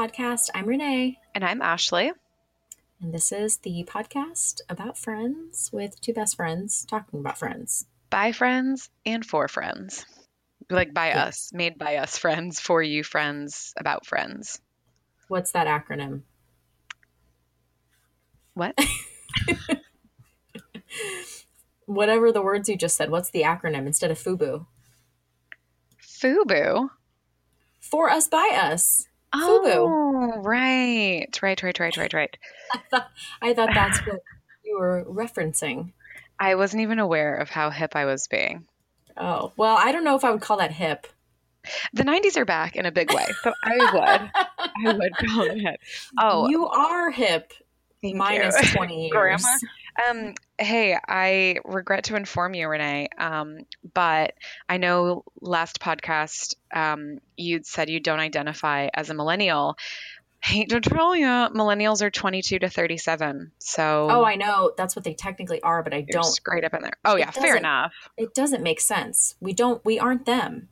Podcast. 0.00 0.48
I'm 0.54 0.64
Renee. 0.64 1.18
And 1.34 1.44
I'm 1.44 1.60
Ashley. 1.60 2.10
And 3.02 3.12
this 3.12 3.32
is 3.32 3.58
the 3.58 3.86
podcast 3.86 4.62
about 4.66 4.96
friends 4.96 5.68
with 5.74 6.00
two 6.00 6.14
best 6.14 6.36
friends 6.36 6.86
talking 6.88 7.20
about 7.20 7.38
friends. 7.38 7.84
By 8.08 8.32
friends 8.32 8.88
and 9.04 9.26
for 9.26 9.46
friends. 9.46 10.06
Like 10.70 10.94
by 10.94 11.08
yes. 11.08 11.16
us, 11.18 11.50
made 11.52 11.76
by 11.76 11.96
us 11.96 12.16
friends, 12.16 12.60
for 12.60 12.82
you 12.82 13.04
friends, 13.04 13.74
about 13.76 14.06
friends. 14.06 14.62
What's 15.28 15.52
that 15.52 15.66
acronym? 15.66 16.22
What? 18.54 18.74
Whatever 21.84 22.32
the 22.32 22.40
words 22.40 22.70
you 22.70 22.78
just 22.78 22.96
said, 22.96 23.10
what's 23.10 23.32
the 23.32 23.42
acronym 23.42 23.86
instead 23.86 24.10
of 24.10 24.18
FUBU? 24.18 24.64
FUBU? 26.02 26.88
For 27.80 28.08
us, 28.08 28.28
by 28.28 28.58
us. 28.58 29.09
Oh, 29.32 29.62
FUBU. 29.64 30.44
right. 30.44 31.38
Right, 31.42 31.62
right, 31.62 31.78
right, 31.78 31.96
right, 31.96 32.12
right. 32.12 32.36
I 32.74 32.78
thought, 32.90 33.10
I 33.42 33.54
thought 33.54 33.70
that's 33.74 33.98
what 34.06 34.20
you 34.64 34.78
were 34.78 35.04
referencing. 35.04 35.92
I 36.38 36.54
wasn't 36.54 36.82
even 36.82 36.98
aware 36.98 37.36
of 37.36 37.50
how 37.50 37.70
hip 37.70 37.94
I 37.94 38.06
was 38.06 38.26
being. 38.28 38.66
Oh, 39.16 39.52
well, 39.56 39.76
I 39.78 39.92
don't 39.92 40.04
know 40.04 40.16
if 40.16 40.24
I 40.24 40.30
would 40.30 40.40
call 40.40 40.56
that 40.58 40.72
hip. 40.72 41.06
The 41.92 42.04
90s 42.04 42.38
are 42.38 42.46
back 42.46 42.74
in 42.76 42.86
a 42.86 42.92
big 42.92 43.12
way. 43.12 43.26
So 43.42 43.52
I 43.62 43.76
would. 43.76 44.30
I 44.88 44.92
would 44.94 45.12
call 45.28 45.42
it 45.42 45.60
hip. 45.60 45.80
Oh. 46.18 46.48
You 46.48 46.66
are 46.66 47.10
hip. 47.10 47.52
Minus 48.02 48.56
you. 48.62 48.70
20 48.70 49.00
years. 49.08 49.12
Grandma. 49.12 49.48
Um, 50.08 50.34
hey, 50.58 50.96
I 51.06 51.56
regret 51.64 52.04
to 52.04 52.16
inform 52.16 52.54
you, 52.54 52.68
Renee, 52.68 53.08
um, 53.18 53.58
but 53.94 54.34
I 54.68 54.76
know 54.76 55.24
last 55.40 55.80
podcast 55.80 56.54
um, 56.72 57.18
you 57.36 57.60
said 57.64 57.90
you 57.90 58.00
don't 58.00 58.20
identify 58.20 58.88
as 58.94 59.10
a 59.10 59.14
millennial. 59.14 59.76
Hate 60.42 60.70
to 60.70 60.80
tell 60.80 61.14
you, 61.14 61.26
millennials 61.26 62.00
are 62.00 62.10
22 62.10 62.60
to 62.60 62.70
37. 62.70 63.52
So, 63.58 64.08
oh, 64.10 64.24
I 64.24 64.36
know 64.36 64.72
that's 64.74 64.96
what 64.96 65.04
they 65.04 65.12
technically 65.12 65.60
are, 65.60 65.82
but 65.82 65.92
I 65.92 66.00
don't. 66.00 66.24
Straight 66.24 66.64
up 66.64 66.72
in 66.72 66.82
there. 66.82 66.96
Oh, 67.04 67.16
yeah, 67.16 67.30
fair 67.30 67.56
enough. 67.56 67.92
It 68.16 68.32
doesn't 68.32 68.62
make 68.62 68.80
sense. 68.80 69.34
We 69.40 69.52
don't. 69.52 69.84
We 69.84 69.98
aren't 69.98 70.24
them. 70.24 70.68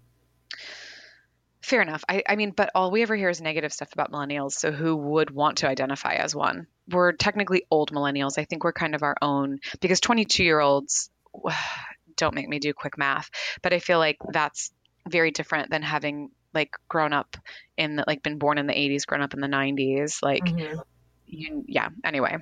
Fair 1.60 1.82
enough. 1.82 2.02
I, 2.08 2.22
I 2.26 2.36
mean, 2.36 2.52
but 2.52 2.70
all 2.74 2.90
we 2.90 3.02
ever 3.02 3.14
hear 3.14 3.28
is 3.28 3.42
negative 3.42 3.74
stuff 3.74 3.92
about 3.92 4.10
millennials. 4.10 4.52
So 4.52 4.72
who 4.72 4.96
would 4.96 5.30
want 5.30 5.58
to 5.58 5.68
identify 5.68 6.14
as 6.14 6.34
one? 6.34 6.66
We're 6.91 7.12
technically 7.12 7.64
old 7.70 7.92
millennials. 7.92 8.39
I 8.39 8.44
think 8.44 8.64
we're 8.64 8.72
kind 8.72 8.94
of 8.94 9.03
our 9.03 9.17
own 9.20 9.58
because 9.81 10.00
22 10.00 10.44
year 10.44 10.61
olds 10.61 11.11
don't 12.17 12.34
make 12.34 12.48
me 12.48 12.58
do 12.58 12.72
quick 12.72 12.98
math, 12.98 13.31
but 13.62 13.72
I 13.72 13.78
feel 13.78 13.98
like 13.98 14.17
that's 14.33 14.72
very 15.09 15.31
different 15.31 15.70
than 15.70 15.83
having 15.83 16.31
like 16.55 16.70
grown 16.89 17.12
up 17.12 17.36
in 17.77 17.97
the, 17.97 18.05
like 18.06 18.22
been 18.22 18.39
born 18.39 18.59
in 18.59 18.66
the 18.66 18.72
80s, 18.72 19.06
grown 19.06 19.22
up 19.22 19.34
in 19.34 19.41
the 19.41 19.48
90s. 19.48 20.22
Like, 20.22 20.44
mm-hmm. 20.44 20.81
you, 21.27 21.64
yeah. 21.66 21.89
Anyway. 22.05 22.36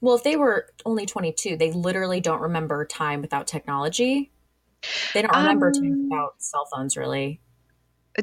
Well, 0.00 0.14
if 0.14 0.22
they 0.22 0.36
were 0.36 0.66
only 0.84 1.06
22, 1.06 1.56
they 1.56 1.72
literally 1.72 2.20
don't 2.20 2.40
remember 2.40 2.84
time 2.84 3.20
without 3.20 3.46
technology. 3.46 4.30
They 5.12 5.22
don't 5.22 5.36
remember 5.36 5.68
um, 5.68 5.74
time 5.74 6.08
without 6.08 6.34
cell 6.38 6.66
phones, 6.74 6.96
really. 6.96 7.40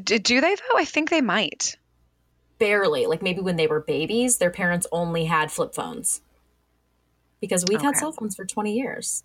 Do 0.04 0.42
they 0.42 0.56
though? 0.56 0.78
I 0.78 0.86
think 0.86 1.10
they 1.10 1.22
might. 1.22 1.78
Barely. 2.60 3.06
Like 3.06 3.22
maybe 3.22 3.42
when 3.42 3.56
they 3.56 3.68
were 3.68 3.82
babies, 3.82 4.38
their 4.38 4.50
parents 4.50 4.88
only 4.92 5.26
had 5.26 5.52
flip 5.52 5.74
phones. 5.74 6.22
Because 7.40 7.66
we've 7.68 7.78
okay. 7.78 7.88
had 7.88 7.98
cell 7.98 8.12
phones 8.12 8.36
for 8.36 8.46
20 8.46 8.74
years. 8.74 9.24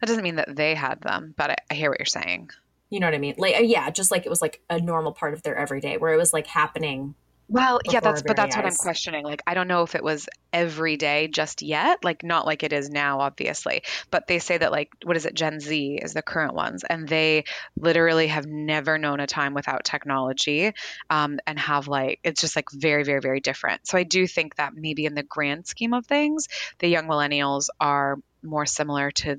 That 0.00 0.06
doesn't 0.06 0.22
mean 0.22 0.36
that 0.36 0.54
they 0.54 0.74
had 0.74 1.00
them, 1.00 1.34
but 1.36 1.50
I, 1.50 1.56
I 1.70 1.74
hear 1.74 1.90
what 1.90 1.98
you're 1.98 2.06
saying. 2.06 2.50
You 2.90 3.00
know 3.00 3.06
what 3.06 3.14
I 3.14 3.18
mean? 3.18 3.34
Like, 3.38 3.56
uh, 3.56 3.60
yeah, 3.60 3.90
just 3.90 4.10
like 4.10 4.26
it 4.26 4.28
was 4.28 4.42
like 4.42 4.60
a 4.68 4.80
normal 4.80 5.12
part 5.12 5.32
of 5.32 5.42
their 5.42 5.56
everyday 5.56 5.96
where 5.96 6.12
it 6.12 6.16
was 6.16 6.32
like 6.32 6.46
happening 6.46 7.14
well, 7.52 7.80
yeah, 7.84 8.00
that's 8.00 8.22
but 8.22 8.36
that's 8.36 8.56
eyes. 8.56 8.62
what 8.62 8.70
I'm 8.70 8.76
questioning. 8.76 9.24
Like 9.24 9.42
I 9.46 9.52
don't 9.52 9.68
know 9.68 9.82
if 9.82 9.94
it 9.94 10.02
was 10.02 10.26
every 10.54 10.96
day 10.96 11.28
just 11.28 11.60
yet, 11.60 12.02
like 12.02 12.22
not 12.22 12.46
like 12.46 12.62
it 12.62 12.72
is 12.72 12.88
now 12.88 13.20
obviously, 13.20 13.82
but 14.10 14.26
they 14.26 14.38
say 14.38 14.56
that 14.56 14.72
like 14.72 14.90
what 15.04 15.16
is 15.18 15.26
it 15.26 15.34
Gen 15.34 15.60
Z 15.60 15.98
is 16.02 16.14
the 16.14 16.22
current 16.22 16.54
ones 16.54 16.82
and 16.82 17.06
they 17.06 17.44
literally 17.76 18.28
have 18.28 18.46
never 18.46 18.96
known 18.96 19.20
a 19.20 19.26
time 19.26 19.52
without 19.52 19.84
technology 19.84 20.72
um, 21.10 21.38
and 21.46 21.58
have 21.58 21.88
like 21.88 22.20
it's 22.24 22.40
just 22.40 22.56
like 22.56 22.70
very 22.72 23.04
very 23.04 23.20
very 23.20 23.40
different. 23.40 23.86
So 23.86 23.98
I 23.98 24.04
do 24.04 24.26
think 24.26 24.56
that 24.56 24.72
maybe 24.74 25.04
in 25.04 25.14
the 25.14 25.22
grand 25.22 25.66
scheme 25.66 25.92
of 25.92 26.06
things, 26.06 26.48
the 26.78 26.88
young 26.88 27.06
millennials 27.06 27.66
are 27.78 28.16
more 28.42 28.64
similar 28.64 29.10
to 29.10 29.36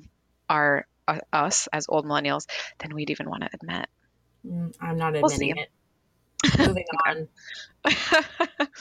our 0.50 0.86
uh, 1.08 1.18
us 1.34 1.68
as 1.74 1.88
old 1.90 2.06
millennials 2.06 2.46
than 2.78 2.94
we'd 2.94 3.10
even 3.10 3.28
want 3.28 3.42
to 3.42 3.50
admit. 3.54 3.88
Mm, 4.46 4.76
I'm 4.80 4.98
not 4.98 5.16
admitting 5.16 5.56
we'll 5.56 5.64
it. 5.64 5.72
Moving 6.58 6.86
on. 7.08 7.28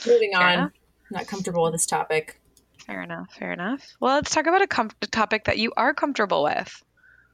Moving 0.07 0.35
on. 0.35 0.53
Enough. 0.53 0.71
Not 1.11 1.27
comfortable 1.27 1.63
with 1.63 1.73
this 1.73 1.85
topic. 1.85 2.39
Fair 2.85 3.03
enough. 3.03 3.33
Fair 3.37 3.53
enough. 3.53 3.85
Well, 3.99 4.15
let's 4.15 4.31
talk 4.31 4.45
about 4.47 4.61
a, 4.61 4.67
com- 4.67 4.91
a 5.01 5.07
topic 5.07 5.45
that 5.45 5.57
you 5.57 5.71
are 5.77 5.93
comfortable 5.93 6.43
with. 6.43 6.83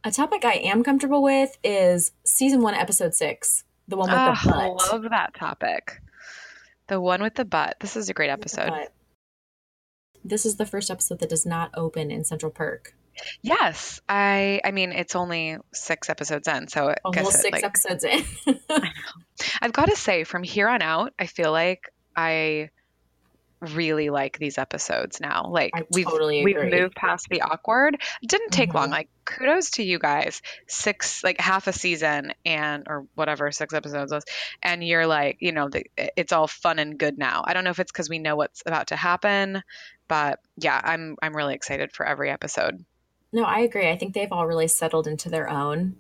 A 0.04 0.12
topic 0.12 0.46
I 0.46 0.54
am 0.54 0.84
comfortable 0.84 1.24
with 1.24 1.58
is 1.64 2.12
season 2.26 2.62
one, 2.62 2.74
episode 2.74 3.14
six, 3.14 3.64
the 3.88 3.98
one 3.98 4.10
with 4.10 4.20
oh, 4.20 4.36
the 4.44 4.50
butt. 4.50 4.56
I 4.56 4.68
love 4.68 5.04
that 5.10 5.34
topic. 5.34 6.02
The 6.88 7.02
one 7.02 7.22
with 7.22 7.36
the 7.36 7.46
butt. 7.46 7.78
This 7.80 7.96
is 7.98 8.10
a 8.10 8.14
great 8.14 8.30
episode. 8.30 8.72
This 10.24 10.46
is 10.46 10.58
the 10.58 10.66
first 10.66 10.90
episode 10.90 11.20
that 11.20 11.30
does 11.30 11.46
not 11.46 11.72
open 11.76 12.12
in 12.12 12.24
Central 12.24 12.52
Perk. 12.52 12.94
Yes, 13.42 14.02
I. 14.08 14.62
I 14.64 14.72
mean, 14.72 14.92
it's 14.92 15.16
only 15.16 15.58
six 15.74 16.10
episodes 16.10 16.48
in, 16.48 16.68
so 16.68 16.94
almost 17.04 17.42
six 17.42 17.62
like, 17.62 17.64
episodes 17.64 18.04
in. 18.04 18.24
I've 19.62 19.74
got 19.74 19.86
to 19.86 19.96
say, 19.96 20.24
from 20.24 20.44
here 20.44 20.68
on 20.68 20.82
out, 20.82 21.14
I 21.18 21.26
feel 21.26 21.52
like 21.52 21.92
I 22.16 22.70
really 23.62 24.10
like 24.10 24.38
these 24.38 24.58
episodes 24.58 25.20
now. 25.20 25.50
Like 25.50 25.72
I 25.74 25.86
we've 25.92 26.06
totally 26.06 26.44
we've 26.44 26.56
moved 26.56 26.96
past 26.96 27.28
the 27.30 27.42
awkward. 27.42 27.96
It 28.22 28.30
didn't 28.30 28.52
take 28.52 28.70
mm-hmm. 28.70 28.78
long. 28.78 28.90
Like 28.90 29.10
kudos 29.26 29.72
to 29.72 29.84
you 29.84 30.00
guys. 30.00 30.42
Six 30.68 31.24
like 31.24 31.40
half 31.40 31.68
a 31.68 31.74
season 31.74 32.34
and 32.46 32.86
or 32.88 33.06
whatever 33.16 33.52
six 33.52 33.74
episodes 33.74 34.12
was, 34.12 34.24
and 34.64 34.84
you're 34.84 35.08
like 35.08 35.38
you 35.40 35.52
know 35.52 35.70
the, 35.70 35.84
it's 35.98 36.34
all 36.34 36.48
fun 36.48 36.80
and 36.80 36.98
good 36.98 37.18
now. 37.18 37.44
I 37.46 37.54
don't 37.54 37.64
know 37.64 37.72
if 37.72 37.80
it's 37.80 37.92
because 37.92 38.10
we 38.10 38.20
know 38.20 38.36
what's 38.36 38.64
about 38.66 38.88
to 38.88 38.96
happen, 38.96 39.62
but 40.08 40.40
yeah, 40.58 40.80
I'm 40.82 41.18
I'm 41.22 41.36
really 41.36 41.56
excited 41.56 41.92
for 41.92 42.06
every 42.06 42.30
episode. 42.30 42.84
No, 43.32 43.44
I 43.44 43.60
agree. 43.60 43.90
I 43.90 43.98
think 43.98 44.14
they've 44.14 44.32
all 44.32 44.48
really 44.48 44.68
settled 44.68 45.08
into 45.08 45.30
their 45.30 45.50
own 45.50 45.98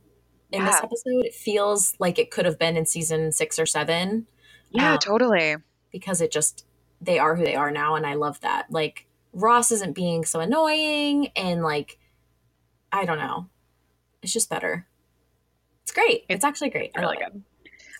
in 0.51 0.61
yeah. 0.61 0.65
this 0.65 0.81
episode. 0.83 1.25
It 1.25 1.33
feels 1.33 1.93
like 1.99 2.17
it 2.17 2.31
could 2.31 2.45
have 2.45 2.57
been 2.57 2.75
in 2.75 2.85
season 2.85 3.31
six 3.31 3.59
or 3.59 3.65
seven. 3.65 4.27
Yeah, 4.71 4.93
um, 4.93 4.99
totally. 4.99 5.57
Because 5.91 6.21
it 6.21 6.31
just, 6.31 6.65
they 6.99 7.19
are 7.19 7.35
who 7.35 7.43
they 7.43 7.55
are 7.55 7.71
now. 7.71 7.95
And 7.95 8.05
I 8.05 8.15
love 8.15 8.39
that. 8.41 8.71
Like, 8.71 9.05
Ross 9.31 9.71
isn't 9.71 9.93
being 9.93 10.25
so 10.25 10.39
annoying 10.39 11.27
and, 11.35 11.61
like, 11.61 11.99
I 12.91 13.05
don't 13.05 13.19
know. 13.19 13.47
It's 14.23 14.33
just 14.33 14.49
better. 14.49 14.87
It's 15.83 15.91
great. 15.91 16.25
It's, 16.27 16.37
it's 16.37 16.43
actually 16.43 16.71
great. 16.71 16.91
Really 16.97 17.17
good. 17.17 17.43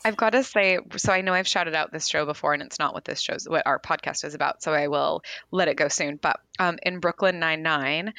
I've 0.04 0.16
got 0.16 0.32
to 0.32 0.44
say, 0.44 0.80
so 0.96 1.12
I 1.12 1.22
know 1.22 1.34
I've 1.34 1.48
shouted 1.48 1.76
out 1.76 1.92
this 1.92 2.08
show 2.08 2.26
before, 2.26 2.54
and 2.54 2.64
it's 2.64 2.80
not 2.80 2.94
what 2.94 3.04
this 3.04 3.20
show's 3.20 3.48
what 3.48 3.68
our 3.68 3.80
podcast 3.80 4.24
is 4.24 4.34
about. 4.34 4.64
So 4.64 4.74
I 4.74 4.88
will 4.88 5.24
let 5.52 5.68
it 5.68 5.76
go 5.76 5.90
soon. 5.90 6.16
But 6.16 6.40
um, 6.58 6.78
in 6.84 7.00
Brooklyn 7.00 7.40
Nine 7.40 7.64
Nine, 7.64 8.14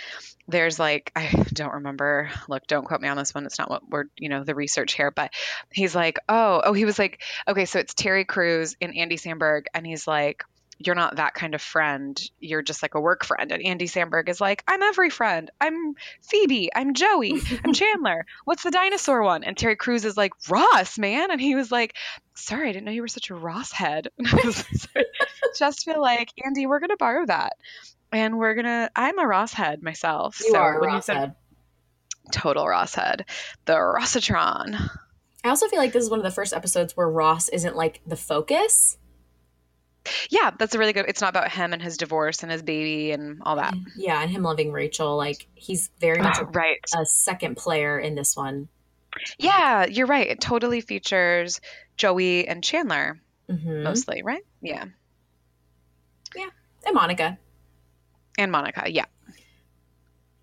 there's 0.47 0.79
like 0.79 1.11
I 1.17 1.31
don't 1.53 1.75
remember. 1.75 2.31
Look, 2.49 2.67
don't 2.67 2.85
quote 2.85 3.01
me 3.01 3.09
on 3.09 3.17
this 3.17 3.35
one. 3.35 3.47
It's 3.47 3.59
not 3.59 3.71
what 3.71 3.89
we're 3.89 4.05
you 4.19 4.29
know 4.29 4.45
the 4.45 4.55
research 4.55 4.93
here. 4.93 5.11
But 5.11 5.33
he's 5.73 5.95
like, 5.95 6.19
oh, 6.29 6.61
oh, 6.65 6.73
he 6.75 6.85
was 6.85 6.99
like, 6.99 7.23
okay, 7.49 7.65
so 7.65 7.79
it's 7.79 7.95
Terry 7.95 8.25
Crews 8.25 8.77
and 8.81 8.97
Andy 8.97 9.17
Samberg, 9.17 9.65
and 9.73 9.87
he's 9.87 10.07
like 10.07 10.45
you're 10.83 10.95
not 10.95 11.17
that 11.17 11.35
kind 11.35 11.55
of 11.55 11.61
friend. 11.61 12.19
You're 12.41 12.63
just 12.63 12.83
like 12.83 12.95
a 12.95 13.01
work 13.01 13.25
friend. 13.25 13.53
And 13.53 13.63
Andy 13.63 13.87
Samberg 13.87 14.31
is 14.31 14.41
like, 14.41 14.65
I'm 14.67 14.83
every 14.83 15.11
friend. 15.11 15.51
I'm 15.61 15.95
Phoebe. 16.23 16.71
I'm 16.75 16.95
Joey. 16.95 17.35
I'm 17.63 17.73
Chandler. 17.75 18.25
What's 18.47 18.63
the 18.63 18.71
dinosaur 18.71 19.23
one? 19.23 19.45
And 19.45 19.59
Terry 19.59 19.77
Crews 19.77 20.07
is 20.07 20.17
like, 20.17 20.33
Ross, 20.49 20.99
man. 20.99 21.31
And 21.31 21.41
he 21.41 21.55
was 21.55 21.71
like, 21.71 21.97
Sorry, 22.35 22.71
I 22.71 22.73
didn't 22.73 22.87
know 22.87 22.93
you 22.93 23.03
were 23.03 23.09
such 23.09 23.29
a 23.29 23.35
Ross 23.35 23.71
head. 23.71 24.09
just 25.59 25.85
feel 25.85 26.01
like, 26.01 26.33
Andy, 26.43 26.67
we're 26.67 26.81
going 26.81 26.89
to 26.89 26.97
borrow 26.97 27.27
that. 27.27 27.53
And 28.11 28.39
we're 28.39 28.55
going 28.55 28.65
to, 28.65 28.91
I'm 28.97 29.19
a 29.19 29.27
Ross 29.27 29.53
head 29.53 29.83
myself. 29.83 30.41
You 30.41 30.53
so 30.53 30.59
are 30.59 30.79
a 30.79 30.87
Ross 30.87 31.07
said, 31.07 31.17
head. 31.17 31.35
Total 32.33 32.67
Ross 32.67 32.95
head. 32.95 33.27
The 33.67 33.75
Rossatron. 33.75 34.89
I 35.45 35.49
also 35.51 35.69
feel 35.69 35.79
like 35.79 35.93
this 35.93 36.05
is 36.05 36.11
one 36.11 36.19
of 36.19 36.25
the 36.25 36.31
first 36.31 36.55
episodes 36.55 36.97
where 36.97 37.09
Ross 37.09 37.51
isn't 37.51 37.77
like 37.77 38.01
the 38.07 38.17
focus 38.17 38.97
yeah, 40.31 40.51
that's 40.59 40.75
a 40.75 40.79
really 40.79 40.93
good. 40.93 41.07
It's 41.09 41.21
not 41.21 41.31
about 41.31 41.51
him 41.51 41.73
and 41.73 41.83
his 41.83 41.97
divorce 41.97 42.43
and 42.43 42.51
his 42.51 42.63
baby 42.63 43.13
and 43.13 43.41
all 43.43 43.57
that. 43.57 43.75
Yeah, 43.97 44.21
and 44.21 44.31
him 44.31 44.43
loving 44.43 44.73
Rachel. 44.73 45.17
Like 45.17 45.47
he's 45.55 45.91
very 46.01 46.21
much 46.21 46.39
a, 46.39 46.45
right. 46.45 46.79
a 46.97 47.05
second 47.05 47.57
player 47.57 47.99
in 47.99 48.15
this 48.15 48.37
one. 48.37 48.69
Yeah, 49.39 49.87
you're 49.87 50.07
right. 50.07 50.29
It 50.29 50.41
totally 50.41 50.81
features 50.81 51.61
Joey 51.97 52.47
and 52.47 52.63
Chandler 52.63 53.21
mm-hmm. 53.49 53.83
mostly, 53.83 54.23
right? 54.23 54.45
Yeah. 54.63 54.85
Yeah, 56.35 56.49
and 56.87 56.95
Monica. 56.95 57.39
And 58.39 58.53
Monica, 58.53 58.85
yeah. 58.91 59.07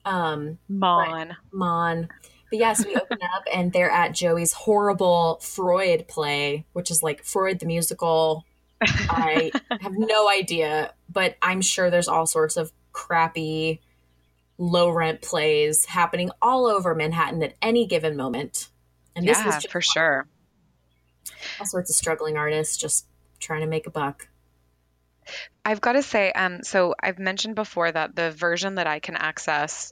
Um, 0.05 0.57
Mon. 0.69 1.35
Mon. 1.51 2.09
But 2.49 2.59
yes, 2.59 2.85
we 2.85 2.95
open 2.95 3.17
up 3.35 3.43
and 3.53 3.73
they're 3.73 3.89
at 3.89 4.13
Joey's 4.13 4.53
horrible 4.53 5.39
Freud 5.41 6.07
play, 6.07 6.65
which 6.73 6.91
is 6.91 7.03
like 7.03 7.23
Freud 7.23 7.59
the 7.59 7.65
musical 7.65 8.45
I 8.81 9.51
have 9.81 9.93
no 9.93 10.29
idea, 10.29 10.93
but 11.09 11.35
I'm 11.41 11.61
sure 11.61 11.89
there's 11.89 12.07
all 12.07 12.25
sorts 12.25 12.57
of 12.57 12.71
crappy, 12.91 13.81
low 14.57 14.89
rent 14.89 15.21
plays 15.21 15.85
happening 15.85 16.31
all 16.41 16.65
over 16.65 16.93
Manhattan 16.95 17.41
at 17.43 17.55
any 17.61 17.87
given 17.87 18.15
moment. 18.15 18.69
And 19.15 19.25
yeah, 19.25 19.33
this 19.33 19.45
was 19.45 19.65
for 19.65 19.81
sure. 19.81 20.27
All 21.59 21.65
sorts 21.65 21.89
of 21.89 21.95
struggling 21.95 22.37
artists 22.37 22.77
just 22.77 23.07
trying 23.39 23.61
to 23.61 23.67
make 23.67 23.87
a 23.87 23.91
buck. 23.91 24.27
I've 25.65 25.81
got 25.81 25.93
to 25.93 26.03
say, 26.03 26.31
um, 26.31 26.63
so 26.63 26.95
I've 27.01 27.19
mentioned 27.19 27.55
before 27.55 27.91
that 27.91 28.15
the 28.15 28.31
version 28.31 28.75
that 28.75 28.87
I 28.87 28.99
can 28.99 29.15
access 29.15 29.91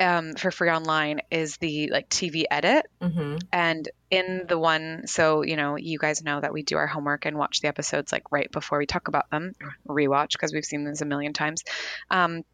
um, 0.00 0.34
for 0.34 0.50
free 0.50 0.70
online 0.70 1.20
is 1.30 1.56
the 1.58 1.90
like 1.90 2.08
TV 2.08 2.44
edit. 2.50 2.86
Mm-hmm. 3.00 3.36
And 3.52 3.88
in 4.10 4.44
the 4.48 4.58
one, 4.58 5.06
so, 5.06 5.42
you 5.42 5.56
know, 5.56 5.76
you 5.76 5.98
guys 5.98 6.22
know 6.22 6.40
that 6.40 6.52
we 6.52 6.62
do 6.62 6.76
our 6.76 6.86
homework 6.86 7.26
and 7.26 7.36
watch 7.36 7.60
the 7.60 7.68
episodes 7.68 8.12
like 8.12 8.30
right 8.30 8.50
before 8.50 8.78
we 8.78 8.86
talk 8.86 9.08
about 9.08 9.30
them, 9.30 9.54
rewatch 9.86 10.32
because 10.32 10.52
we've 10.52 10.64
seen 10.64 10.84
this 10.84 11.00
a 11.00 11.06
million 11.06 11.32
times. 11.32 11.64
Um, 12.10 12.44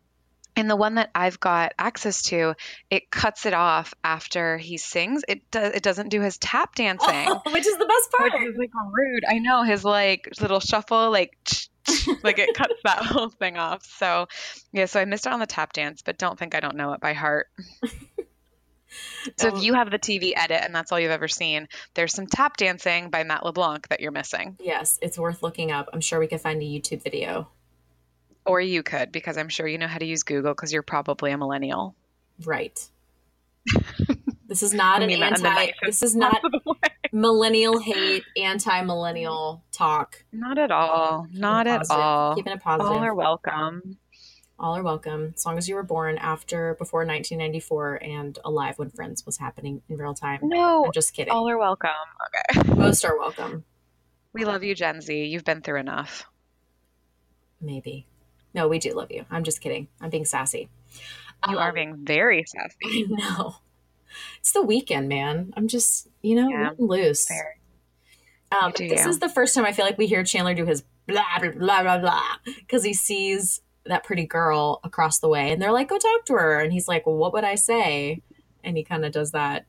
in 0.57 0.69
the 0.69 0.77
one 0.77 0.97
that 0.97 1.11
I've 1.15 1.41
got 1.41 1.75
access 1.79 2.23
to, 2.25 2.55
it 2.91 3.11
cuts 3.11 3.47
it 3.47 3.55
off 3.55 3.95
after 4.05 4.57
he 4.57 4.77
sings. 4.77 5.25
It 5.27 5.51
does. 5.51 5.75
It 5.75 5.83
doesn't 5.83 6.11
do 6.11 6.21
his 6.21 6.39
tap 6.39 6.75
dancing, 6.75 7.27
oh, 7.29 7.43
which 7.53 7.67
is 7.67 7.77
the 7.77 7.87
best 7.87 8.13
part. 8.13 8.33
Which 8.33 8.51
is 8.51 8.57
like 8.57 8.71
rude. 8.93 9.25
I 9.29 9.39
know 9.39 9.63
his 9.63 9.85
like 9.85 10.29
little 10.41 10.61
shuffle, 10.61 11.11
like 11.11 11.37
like 12.23 12.39
it 12.39 12.55
cuts 12.55 12.75
that 12.85 12.99
whole 13.05 13.31
thing 13.31 13.57
off. 13.57 13.85
So 13.85 14.29
yeah, 14.73 14.87
so 14.87 15.01
I 15.01 15.05
missed 15.05 15.27
out 15.27 15.33
on 15.33 15.41
the 15.41 15.47
tap 15.47 15.73
dance, 15.73 16.03
but 16.03 16.19
don't 16.19 16.39
think 16.39 16.55
I 16.55 16.61
don't 16.61 16.77
know 16.77 16.93
it 16.93 17.01
by 17.01 17.15
heart. 17.15 17.49
so 19.37 19.49
if 19.49 19.55
um, 19.55 19.61
you 19.61 19.75
have 19.75 19.91
the 19.91 19.99
TV 19.99 20.33
edit 20.37 20.61
and 20.63 20.75
that's 20.75 20.93
all 20.93 21.01
you've 21.01 21.11
ever 21.11 21.29
seen, 21.29 21.69
there's 21.95 22.15
some 22.15 22.27
tap 22.27 22.57
dancing 22.57 23.11
by 23.11 23.25
Matt 23.25 23.45
LeBlanc 23.45 23.89
that 23.89 24.01
you're 24.01 24.13
missing. 24.13 24.57
Yes, 24.61 24.99
it's 25.03 25.19
worth 25.19 25.43
looking 25.43 25.73
up. 25.73 25.91
I'm 25.93 26.01
sure 26.01 26.21
we 26.21 26.29
could 26.29 26.41
find 26.41 26.63
a 26.63 26.65
YouTube 26.65 27.03
video. 27.03 27.49
Or 28.47 28.61
you 28.61 28.83
could, 28.83 29.11
because 29.11 29.39
I'm 29.39 29.49
sure 29.49 29.67
you 29.67 29.79
know 29.79 29.87
how 29.87 29.99
to 29.99 30.05
use 30.05 30.23
Google 30.23 30.53
because 30.53 30.73
you're 30.73 30.83
probably 30.83 31.31
a 31.31 31.39
millennial. 31.39 31.95
Right. 32.45 32.79
this 34.49 34.63
is 34.63 34.75
not 34.75 35.03
an 35.03 35.11
anti. 35.11 35.73
This 35.83 36.03
is 36.03 36.15
not 36.15 36.43
millennial 37.13 37.79
hate, 37.79 38.25
anti 38.37 38.83
millennial 38.83 39.63
talk. 39.73 40.25
Not 40.33 40.59
at 40.59 40.71
all. 40.71 41.25
Keeping 41.25 41.41
not 41.41 41.67
at 41.67 41.91
all. 41.91 42.35
Keeping 42.35 42.53
it 42.53 42.61
positive. 42.61 42.93
All 42.93 42.99
are 42.99 43.15
welcome. 43.15 43.99
All 44.59 44.77
are 44.77 44.83
welcome, 44.85 45.33
as 45.35 45.45
long 45.45 45.59
as 45.59 45.69
you 45.69 45.75
were 45.75 45.83
born 45.83 46.17
after, 46.17 46.75
before 46.75 47.01
1994, 47.01 47.97
and 48.05 48.39
alive 48.45 48.79
when 48.79 48.89
Friends 48.89 49.27
was 49.27 49.37
happening 49.39 49.83
in 49.89 49.97
real 49.97 50.15
time. 50.15 50.41
No, 50.45 50.85
I'm 50.85 50.93
just 50.93 51.13
kidding. 51.13 51.33
All 51.33 51.49
are 51.49 51.59
welcome. 51.59 51.91
Okay. 52.55 52.75
Most 52.77 53.05
are 53.05 53.19
welcome. 53.19 53.65
We 54.33 54.45
love 54.45 54.63
you, 54.63 54.75
Gen 54.75 55.01
Z. 55.01 55.25
You've 55.25 55.45
been 55.45 55.61
through 55.61 55.81
enough. 55.81 56.27
Maybe. 57.61 58.07
No, 58.55 58.69
we 58.69 58.79
do 58.79 58.95
love 58.95 59.11
you. 59.11 59.27
I'm 59.31 59.45
just 59.45 59.61
kidding. 59.61 59.89
I'm 60.01 60.11
being 60.11 60.25
sassy. 60.25 60.69
You 61.49 61.57
um, 61.57 61.59
are 61.59 61.73
being 61.73 62.05
very 62.05 62.45
sassy. 62.47 62.77
I 62.85 63.05
know. 63.09 63.57
It's 64.39 64.53
the 64.53 64.63
weekend, 64.63 65.09
man. 65.09 65.53
I'm 65.57 65.67
just, 65.67 66.09
you 66.23 66.37
know, 66.37 66.49
yeah, 66.49 66.71
loose. 66.79 67.27
Fair. 67.27 67.59
Um, 68.53 68.73
this 68.79 69.07
is 69.07 69.19
the 69.19 69.29
first 69.29 69.55
time 69.55 69.65
I 69.65 69.73
feel 69.73 69.85
like 69.85 69.99
we 69.99 70.07
hear 70.07 70.23
Chandler 70.23 70.55
do 70.55 70.65
his 70.65 70.85
blah 71.07 71.39
blah 71.41 71.51
blah 71.51 71.83
blah 71.83 71.99
blah 71.99 72.37
because 72.45 72.85
he 72.85 72.95
sees 72.95 73.61
that 73.87 74.05
pretty 74.05 74.27
girl 74.27 74.81
across 74.85 75.19
the 75.19 75.29
way, 75.29 75.51
and 75.51 75.61
they're 75.61 75.73
like, 75.73 75.89
"Go 75.89 75.99
talk 75.99 76.25
to 76.27 76.35
her," 76.35 76.61
and 76.61 76.73
he's 76.73 76.87
like, 76.87 77.07
"Well, 77.07 77.17
what 77.17 77.33
would 77.33 77.45
I 77.45 77.57
say?" 77.57 78.23
And 78.63 78.77
he 78.77 78.85
kind 78.85 79.05
of 79.05 79.13
does 79.13 79.33
that. 79.33 79.67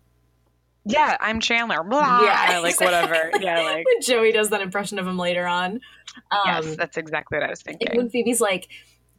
Yeah, 0.86 1.18
I'm 1.20 1.40
Chandler. 1.40 1.84
Blah. 1.84 2.22
Yeah, 2.24 2.60
like 2.64 2.80
whatever. 2.80 3.32
Yeah, 3.40 3.62
like 3.64 3.86
Joey 4.02 4.32
does 4.32 4.50
that 4.50 4.62
impression 4.62 5.00
of 5.00 5.08
him 5.08 5.18
later 5.18 5.48
on. 5.48 5.82
Um, 6.32 6.42
yes, 6.46 6.76
that's 6.76 6.98
exactly 6.98 7.38
what 7.38 7.48
I 7.48 7.50
was 7.50 7.62
thinking. 7.62 7.90
When 7.96 8.10
Phoebe's 8.10 8.40
like, 8.40 8.70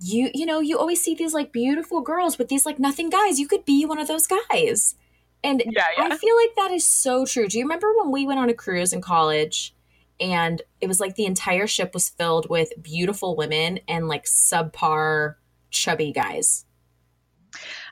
you 0.00 0.30
you 0.34 0.44
know 0.46 0.60
you 0.60 0.78
always 0.78 1.02
see 1.02 1.14
these 1.14 1.32
like 1.32 1.52
beautiful 1.52 2.00
girls 2.00 2.38
with 2.38 2.48
these 2.48 2.66
like 2.66 2.78
nothing 2.78 3.08
guys 3.08 3.40
you 3.40 3.48
could 3.48 3.64
be 3.64 3.84
one 3.86 3.98
of 3.98 4.08
those 4.08 4.26
guys 4.26 4.94
and 5.42 5.62
yeah, 5.64 5.84
yeah. 5.96 6.04
i 6.04 6.16
feel 6.16 6.36
like 6.36 6.54
that 6.56 6.70
is 6.70 6.86
so 6.86 7.24
true 7.24 7.48
do 7.48 7.58
you 7.58 7.64
remember 7.64 7.92
when 7.98 8.10
we 8.10 8.26
went 8.26 8.38
on 8.38 8.50
a 8.50 8.54
cruise 8.54 8.92
in 8.92 9.00
college 9.00 9.74
and 10.20 10.62
it 10.80 10.86
was 10.86 11.00
like 11.00 11.14
the 11.14 11.26
entire 11.26 11.66
ship 11.66 11.94
was 11.94 12.08
filled 12.10 12.48
with 12.50 12.70
beautiful 12.82 13.36
women 13.36 13.80
and 13.88 14.08
like 14.08 14.24
subpar 14.24 15.36
chubby 15.70 16.12
guys 16.12 16.66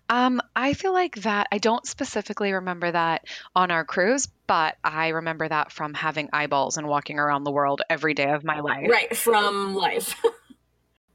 um, 0.09 0.41
I 0.55 0.75
feel 0.75 0.93
like 0.93 1.17
that 1.23 1.49
I 1.51 1.59
don't 1.59 1.87
specifically 1.87 2.53
remember 2.53 2.91
that 2.91 3.25
on 3.55 3.71
our 3.71 3.85
cruise, 3.85 4.29
but 4.47 4.77
I 4.85 5.09
remember 5.09 5.49
that 5.49 5.73
from 5.73 5.95
having 5.95 6.29
eyeballs 6.33 6.77
and 6.77 6.87
walking 6.87 7.19
around 7.19 7.45
the 7.45 7.53
world 7.53 7.83
every 7.89 8.15
day 8.15 8.31
of 8.31 8.45
my 8.45 8.61
life. 8.61 8.89
Right, 8.91 9.17
from 9.17 9.75
life. 9.75 10.15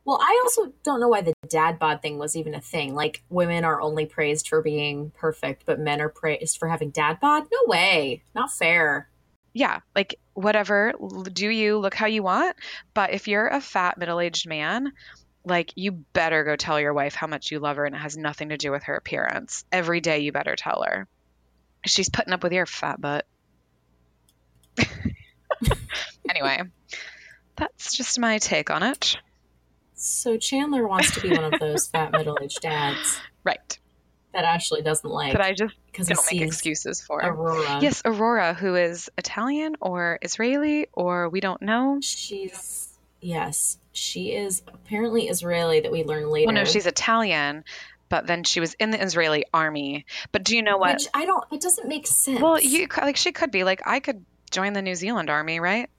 Well, 0.09 0.18
I 0.19 0.41
also 0.44 0.74
don't 0.83 1.00
know 1.00 1.07
why 1.07 1.21
the 1.21 1.36
dad 1.47 1.77
bod 1.77 2.01
thing 2.01 2.18
was 2.18 2.36
even 2.36 2.56
a 2.56 2.62
thing. 2.62 2.95
Like 2.95 3.21
women 3.30 3.63
are 3.63 3.80
only 3.80 4.07
praised 4.07 4.47
for 4.47 4.59
being 4.63 5.12
perfect, 5.12 5.68
but 5.68 5.80
men 5.80 6.01
are 6.01 6.09
praised 6.09 6.57
for 6.57 6.68
having 6.68 6.89
dad 6.89 7.19
bod. 7.19 7.44
No 7.51 7.59
way. 7.68 8.24
Not 8.33 8.51
fair. 8.51 9.07
Yeah, 9.53 9.81
like 9.95 10.15
whatever, 10.33 10.94
do 11.31 11.47
you 11.50 11.77
look 11.77 11.94
how 11.94 12.07
you 12.07 12.24
want, 12.24 12.56
but 12.95 13.13
if 13.13 13.27
you're 13.27 13.50
a 13.50 13.62
fat 13.62 14.00
middle-aged 14.00 14.47
man, 14.47 14.94
like 15.49 15.73
you 15.75 15.91
better 15.91 16.43
go 16.43 16.55
tell 16.55 16.79
your 16.79 16.93
wife 16.93 17.15
how 17.15 17.27
much 17.27 17.51
you 17.51 17.59
love 17.59 17.77
her 17.77 17.85
and 17.85 17.95
it 17.95 17.99
has 17.99 18.17
nothing 18.17 18.49
to 18.49 18.57
do 18.57 18.71
with 18.71 18.83
her 18.83 18.95
appearance. 18.95 19.65
Every 19.71 20.01
day 20.01 20.19
you 20.19 20.31
better 20.31 20.55
tell 20.55 20.83
her. 20.83 21.07
She's 21.85 22.09
putting 22.09 22.33
up 22.33 22.43
with 22.43 22.53
your 22.53 22.65
fat 22.65 22.99
butt. 22.99 23.25
anyway, 26.29 26.61
that's 27.55 27.95
just 27.95 28.19
my 28.19 28.37
take 28.37 28.69
on 28.69 28.83
it. 28.83 29.17
So 29.93 30.37
Chandler 30.37 30.87
wants 30.87 31.13
to 31.15 31.21
be 31.21 31.29
one 31.29 31.53
of 31.53 31.59
those 31.59 31.87
fat 31.87 32.11
middle-aged 32.13 32.61
dads, 32.61 33.19
right? 33.43 33.79
That 34.33 34.45
Ashley 34.45 34.81
doesn't 34.81 35.09
like. 35.09 35.33
But 35.33 35.41
I 35.41 35.53
just 35.53 35.73
don't 35.93 36.31
make 36.31 36.41
excuses 36.41 37.01
for 37.01 37.19
Aurora. 37.19 37.79
Yes, 37.81 38.01
Aurora, 38.06 38.53
who 38.53 38.75
is 38.75 39.09
Italian 39.18 39.75
or 39.81 40.19
Israeli 40.21 40.87
or 40.94 41.29
we 41.29 41.39
don't 41.39 41.61
know. 41.61 41.99
She's 42.01 42.88
yes, 43.21 43.78
she 43.92 44.31
is 44.31 44.61
apparently 44.68 45.30
Israeli. 45.30 45.81
That 45.81 45.92
we 45.92 46.04
learn 46.04 46.30
later. 46.30 46.47
Well, 46.47 46.56
no, 46.56 46.66
she's 46.66 46.85
Italian, 46.85 47.64
but 48.09 48.28
then 48.28 48.44
she 48.44 48.59
was 48.59 48.73
in 48.76 48.92
the 48.92 49.02
Israeli 49.02 49.45
army. 49.54 50.06
But 50.31 50.44
do 50.44 50.56
you 50.56 50.61
know 50.61 50.78
what? 50.78 50.95
Which 50.95 51.07
I 51.14 51.26
don't. 51.26 51.44
It 51.52 51.61
doesn't 51.61 51.88
make 51.88 52.07
sense. 52.07 52.42
Well, 52.42 52.59
you 52.59 52.88
like 52.97 53.18
she 53.18 53.31
could 53.31 53.52
be 53.52 53.64
like 53.64 53.81
I 53.85 53.99
could 53.99 54.26
join 54.52 54.73
the 54.73 54.81
New 54.81 54.95
Zealand 54.95 55.30
army, 55.30 55.59
right? 55.59 55.90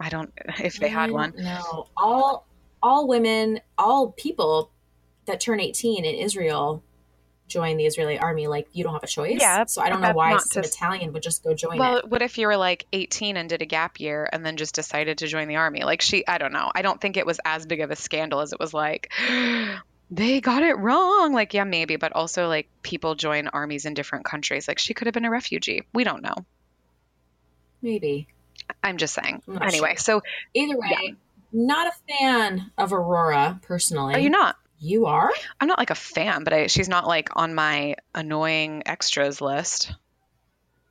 I 0.00 0.08
don't 0.08 0.32
if 0.58 0.78
they 0.78 0.88
had 0.88 1.10
one. 1.10 1.34
No, 1.36 1.88
all 1.96 2.46
all 2.82 3.06
women, 3.06 3.60
all 3.78 4.12
people 4.12 4.70
that 5.26 5.40
turn 5.40 5.60
18 5.60 6.04
in 6.04 6.14
Israel 6.16 6.82
join 7.52 7.76
the 7.76 7.86
Israeli 7.86 8.18
army. 8.18 8.46
Like 8.46 8.68
you 8.72 8.84
don't 8.84 8.92
have 8.94 9.02
a 9.02 9.08
choice. 9.08 9.38
Yeah. 9.40 9.64
So 9.66 9.82
I 9.82 9.88
don't 9.88 10.00
know 10.00 10.12
why 10.12 10.36
some 10.38 10.62
just, 10.62 10.74
Italian 10.74 11.12
would 11.12 11.22
just 11.22 11.42
go 11.42 11.54
join 11.54 11.78
well, 11.78 11.98
it. 11.98 12.08
what 12.08 12.22
if 12.22 12.38
you 12.38 12.46
were 12.46 12.56
like 12.56 12.86
18 12.92 13.36
and 13.36 13.48
did 13.48 13.62
a 13.62 13.66
gap 13.66 14.00
year 14.00 14.28
and 14.32 14.44
then 14.44 14.56
just 14.56 14.74
decided 14.74 15.18
to 15.18 15.26
join 15.26 15.48
the 15.48 15.56
army? 15.56 15.84
Like 15.84 16.00
she, 16.00 16.26
I 16.26 16.38
don't 16.38 16.52
know. 16.52 16.70
I 16.74 16.82
don't 16.82 17.00
think 17.00 17.16
it 17.16 17.26
was 17.26 17.40
as 17.44 17.66
big 17.66 17.80
of 17.80 17.90
a 17.90 17.96
scandal 17.96 18.40
as 18.40 18.52
it 18.52 18.60
was 18.60 18.72
like. 18.72 19.12
they 20.10 20.40
got 20.40 20.62
it 20.62 20.78
wrong. 20.78 21.32
Like, 21.32 21.54
yeah, 21.54 21.64
maybe, 21.64 21.96
but 21.96 22.12
also 22.12 22.48
like 22.48 22.68
people 22.82 23.14
join 23.14 23.48
armies 23.48 23.84
in 23.84 23.94
different 23.94 24.24
countries. 24.24 24.68
Like 24.68 24.78
she 24.78 24.94
could 24.94 25.06
have 25.06 25.14
been 25.14 25.24
a 25.24 25.30
refugee. 25.30 25.82
We 25.92 26.04
don't 26.04 26.22
know. 26.22 26.34
Maybe. 27.82 28.28
I'm 28.82 28.96
just 28.96 29.14
saying. 29.14 29.42
I'm 29.48 29.62
anyway, 29.62 29.90
sure. 29.90 29.98
so 29.98 30.22
either 30.54 30.78
way, 30.78 30.88
yeah 30.90 31.14
not 31.52 31.86
a 31.86 31.92
fan 32.08 32.70
of 32.78 32.92
Aurora 32.92 33.60
personally. 33.62 34.14
Are 34.14 34.18
you 34.18 34.30
not? 34.30 34.56
You 34.84 35.06
are? 35.06 35.30
I'm 35.60 35.68
not 35.68 35.78
like 35.78 35.90
a 35.90 35.94
fan, 35.94 36.42
but 36.42 36.52
I, 36.52 36.66
she's 36.66 36.88
not 36.88 37.06
like 37.06 37.28
on 37.36 37.54
my 37.54 37.94
annoying 38.16 38.82
extras 38.84 39.40
list. 39.40 39.92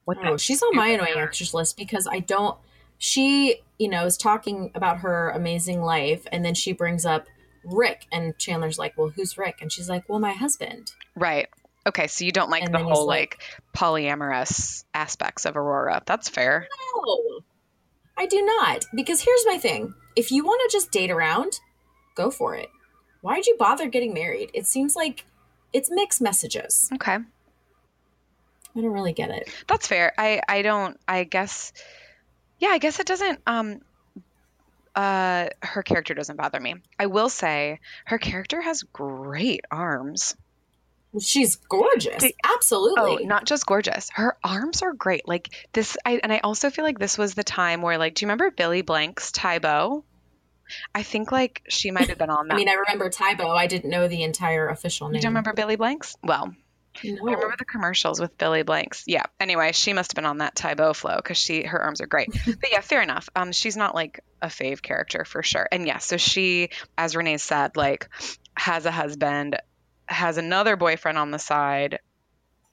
What 0.06 0.18
oh, 0.24 0.38
she's 0.38 0.64
on 0.64 0.74
my 0.78 0.88
annoying 0.88 1.18
extras 1.18 1.54
list 1.54 1.76
because 1.76 2.08
I 2.10 2.20
don't. 2.20 2.58
She, 3.00 3.58
you 3.78 3.90
know, 3.90 4.06
is 4.06 4.16
talking 4.16 4.72
about 4.76 5.00
her 5.00 5.32
amazing 5.32 5.82
life, 5.82 6.26
and 6.32 6.46
then 6.46 6.54
she 6.54 6.72
brings 6.72 7.06
up 7.06 7.28
Rick, 7.66 8.06
and 8.14 8.38
Chandler's 8.38 8.80
like, 8.80 8.98
"Well, 8.98 9.10
who's 9.10 9.38
Rick?" 9.38 9.58
And 9.60 9.70
she's 9.70 9.90
like, 9.90 10.08
"Well, 10.08 10.20
my 10.20 10.32
husband." 10.32 10.94
Right. 11.14 11.50
Okay, 11.86 12.08
so 12.08 12.24
you 12.24 12.32
don't 12.32 12.50
like 12.50 12.64
and 12.64 12.74
the 12.74 12.80
whole 12.80 13.06
like, 13.06 13.42
like 13.42 13.62
polyamorous 13.76 14.86
aspects 14.94 15.44
of 15.44 15.58
Aurora. 15.58 16.02
That's 16.06 16.30
fair. 16.30 16.66
No, 16.96 17.42
I 18.18 18.26
do 18.26 18.42
not. 18.42 18.86
Because 18.96 19.20
here's 19.20 19.46
my 19.46 19.58
thing 19.58 19.94
if 20.16 20.32
you 20.32 20.46
want 20.46 20.62
to 20.70 20.74
just 20.74 20.92
date 20.92 21.12
around, 21.12 21.60
go 22.16 22.32
for 22.32 22.56
it. 22.56 22.70
Why'd 23.22 23.46
you 23.46 23.56
bother 23.58 23.88
getting 23.88 24.14
married? 24.14 24.52
It 24.54 24.68
seems 24.68 24.96
like 24.96 25.26
it's 25.74 25.90
mixed 25.90 26.22
messages. 26.22 26.90
Okay. 26.94 27.14
I 27.14 28.80
don't 28.80 28.92
really 28.92 29.14
get 29.14 29.30
it. 29.30 29.50
That's 29.68 29.88
fair. 29.88 30.14
I 30.18 30.42
I 30.48 30.62
don't 30.62 31.00
I 31.08 31.24
guess 31.24 31.74
yeah, 32.60 32.70
I 32.70 32.78
guess 32.78 33.00
it 33.00 33.08
doesn't 33.08 33.40
um 33.46 33.82
uh 34.96 35.48
her 35.62 35.84
character 35.84 36.14
doesn't 36.14 36.36
bother 36.36 36.60
me. 36.60 36.76
I 37.00 37.06
will 37.08 37.30
say 37.30 37.80
her 38.06 38.18
character 38.18 38.62
has 38.62 38.84
great 38.84 39.66
arms. 39.72 40.36
She's 41.20 41.58
gorgeous. 41.58 42.24
Absolutely. 42.44 43.24
Oh, 43.24 43.28
not 43.28 43.46
just 43.46 43.66
gorgeous. 43.66 44.10
Her 44.14 44.38
arms 44.44 44.82
are 44.82 44.94
great. 44.94 45.28
Like 45.28 45.68
this, 45.74 45.98
I 46.06 46.22
and 46.24 46.32
I 46.32 46.40
also 46.40 46.70
feel 46.70 46.86
like 46.86 47.00
this 47.00 47.18
was 47.18 47.34
the 47.34 47.44
time 47.44 47.82
where, 47.82 47.98
like, 47.98 48.16
do 48.16 48.24
you 48.24 48.28
remember 48.28 48.50
Billy 48.50 48.82
Blank's 48.82 49.34
Tae 49.34 49.60
Bo? 49.60 50.06
I 50.96 51.04
think 51.04 51.32
like 51.32 51.64
she 51.70 51.92
might 51.92 52.10
have 52.10 52.18
been 52.18 52.30
on 52.30 52.48
that. 52.50 52.54
I 52.56 52.58
mean, 52.58 52.70
I 52.70 52.74
remember 52.74 53.10
Tae 53.10 53.36
Bo. 53.36 53.50
I 53.52 53.68
didn't 53.68 53.90
know 53.90 54.08
the 54.08 54.24
entire 54.24 54.68
official 54.68 55.08
name. 55.08 55.16
you 55.16 55.22
don't 55.22 55.32
remember 55.32 55.54
Billy 55.54 55.76
Blank's? 55.76 56.16
Well, 56.24 56.54
No. 57.04 57.10
I 57.28 57.34
remember 57.34 57.56
the 57.58 57.66
commercials 57.66 58.20
with 58.20 58.38
Billy 58.38 58.64
Blanks. 58.64 59.04
Yeah. 59.08 59.24
Anyway, 59.40 59.72
she 59.72 59.94
must 59.94 60.12
have 60.12 60.16
been 60.16 60.26
on 60.26 60.40
that 60.40 60.56
Tae 60.56 60.74
Bo 60.74 60.94
flow 60.94 61.16
because 61.16 61.38
she 61.38 61.64
her 61.64 61.82
arms 61.82 62.02
are 62.02 62.08
great. 62.08 62.30
but 62.46 62.72
yeah, 62.72 62.82
fair 62.82 63.02
enough. 63.02 63.30
Um, 63.36 63.52
she's 63.52 63.78
not 63.78 63.96
like 63.96 64.22
a 64.42 64.48
fave 64.48 64.82
character 64.82 65.24
for 65.26 65.42
sure. 65.44 65.68
And 65.72 65.86
yeah, 65.88 66.00
so 66.00 66.18
she, 66.18 66.70
as 66.98 67.16
Renee 67.16 67.38
said, 67.38 67.78
like 67.78 68.10
has 68.56 68.86
a 68.86 68.92
husband, 68.92 69.58
has 70.08 70.38
another 70.38 70.76
boyfriend 70.76 71.18
on 71.18 71.32
the 71.32 71.40
side, 71.40 72.00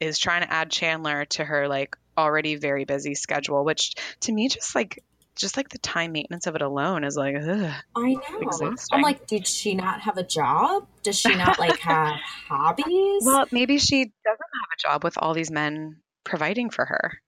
is 0.01 0.19
trying 0.19 0.43
to 0.43 0.53
add 0.53 0.71
Chandler 0.71 1.25
to 1.27 1.45
her 1.45 1.69
like 1.69 1.97
already 2.17 2.57
very 2.57 2.85
busy 2.85 3.15
schedule, 3.15 3.65
which 3.65 3.95
to 4.21 4.33
me 4.33 4.49
just 4.49 4.75
like 4.75 5.05
just 5.39 5.57
like 5.57 5.69
the 5.71 5.79
time 5.79 6.13
maintenance 6.13 6.47
of 6.47 6.55
it 6.57 6.63
alone 6.63 7.05
is 7.05 7.17
like 7.17 7.37
ugh. 7.37 7.73
I 7.97 8.13
know. 8.15 8.21
Exhausting. 8.41 8.79
I'm 8.93 9.03
like, 9.03 9.27
did 9.27 9.47
she 9.47 9.75
not 9.75 10.01
have 10.01 10.19
a 10.19 10.23
job? 10.25 10.87
Does 11.03 11.19
she 11.19 11.35
not 11.35 11.59
like 11.59 11.79
have 11.81 12.15
hobbies? 12.49 13.25
Well, 13.25 13.47
maybe 13.53 13.79
she 13.79 14.05
doesn't 14.05 14.15
have 14.27 14.39
a 14.39 14.89
job 14.89 15.05
with 15.05 15.17
all 15.19 15.35
these 15.35 15.51
men 15.51 15.97
providing 16.25 16.71
for 16.71 16.85
her. 16.85 17.19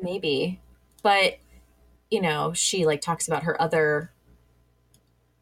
maybe, 0.00 0.60
but 1.02 1.38
you 2.10 2.20
know, 2.20 2.52
she 2.54 2.86
like 2.86 3.00
talks 3.00 3.26
about 3.28 3.42
her 3.44 3.60
other. 3.60 4.10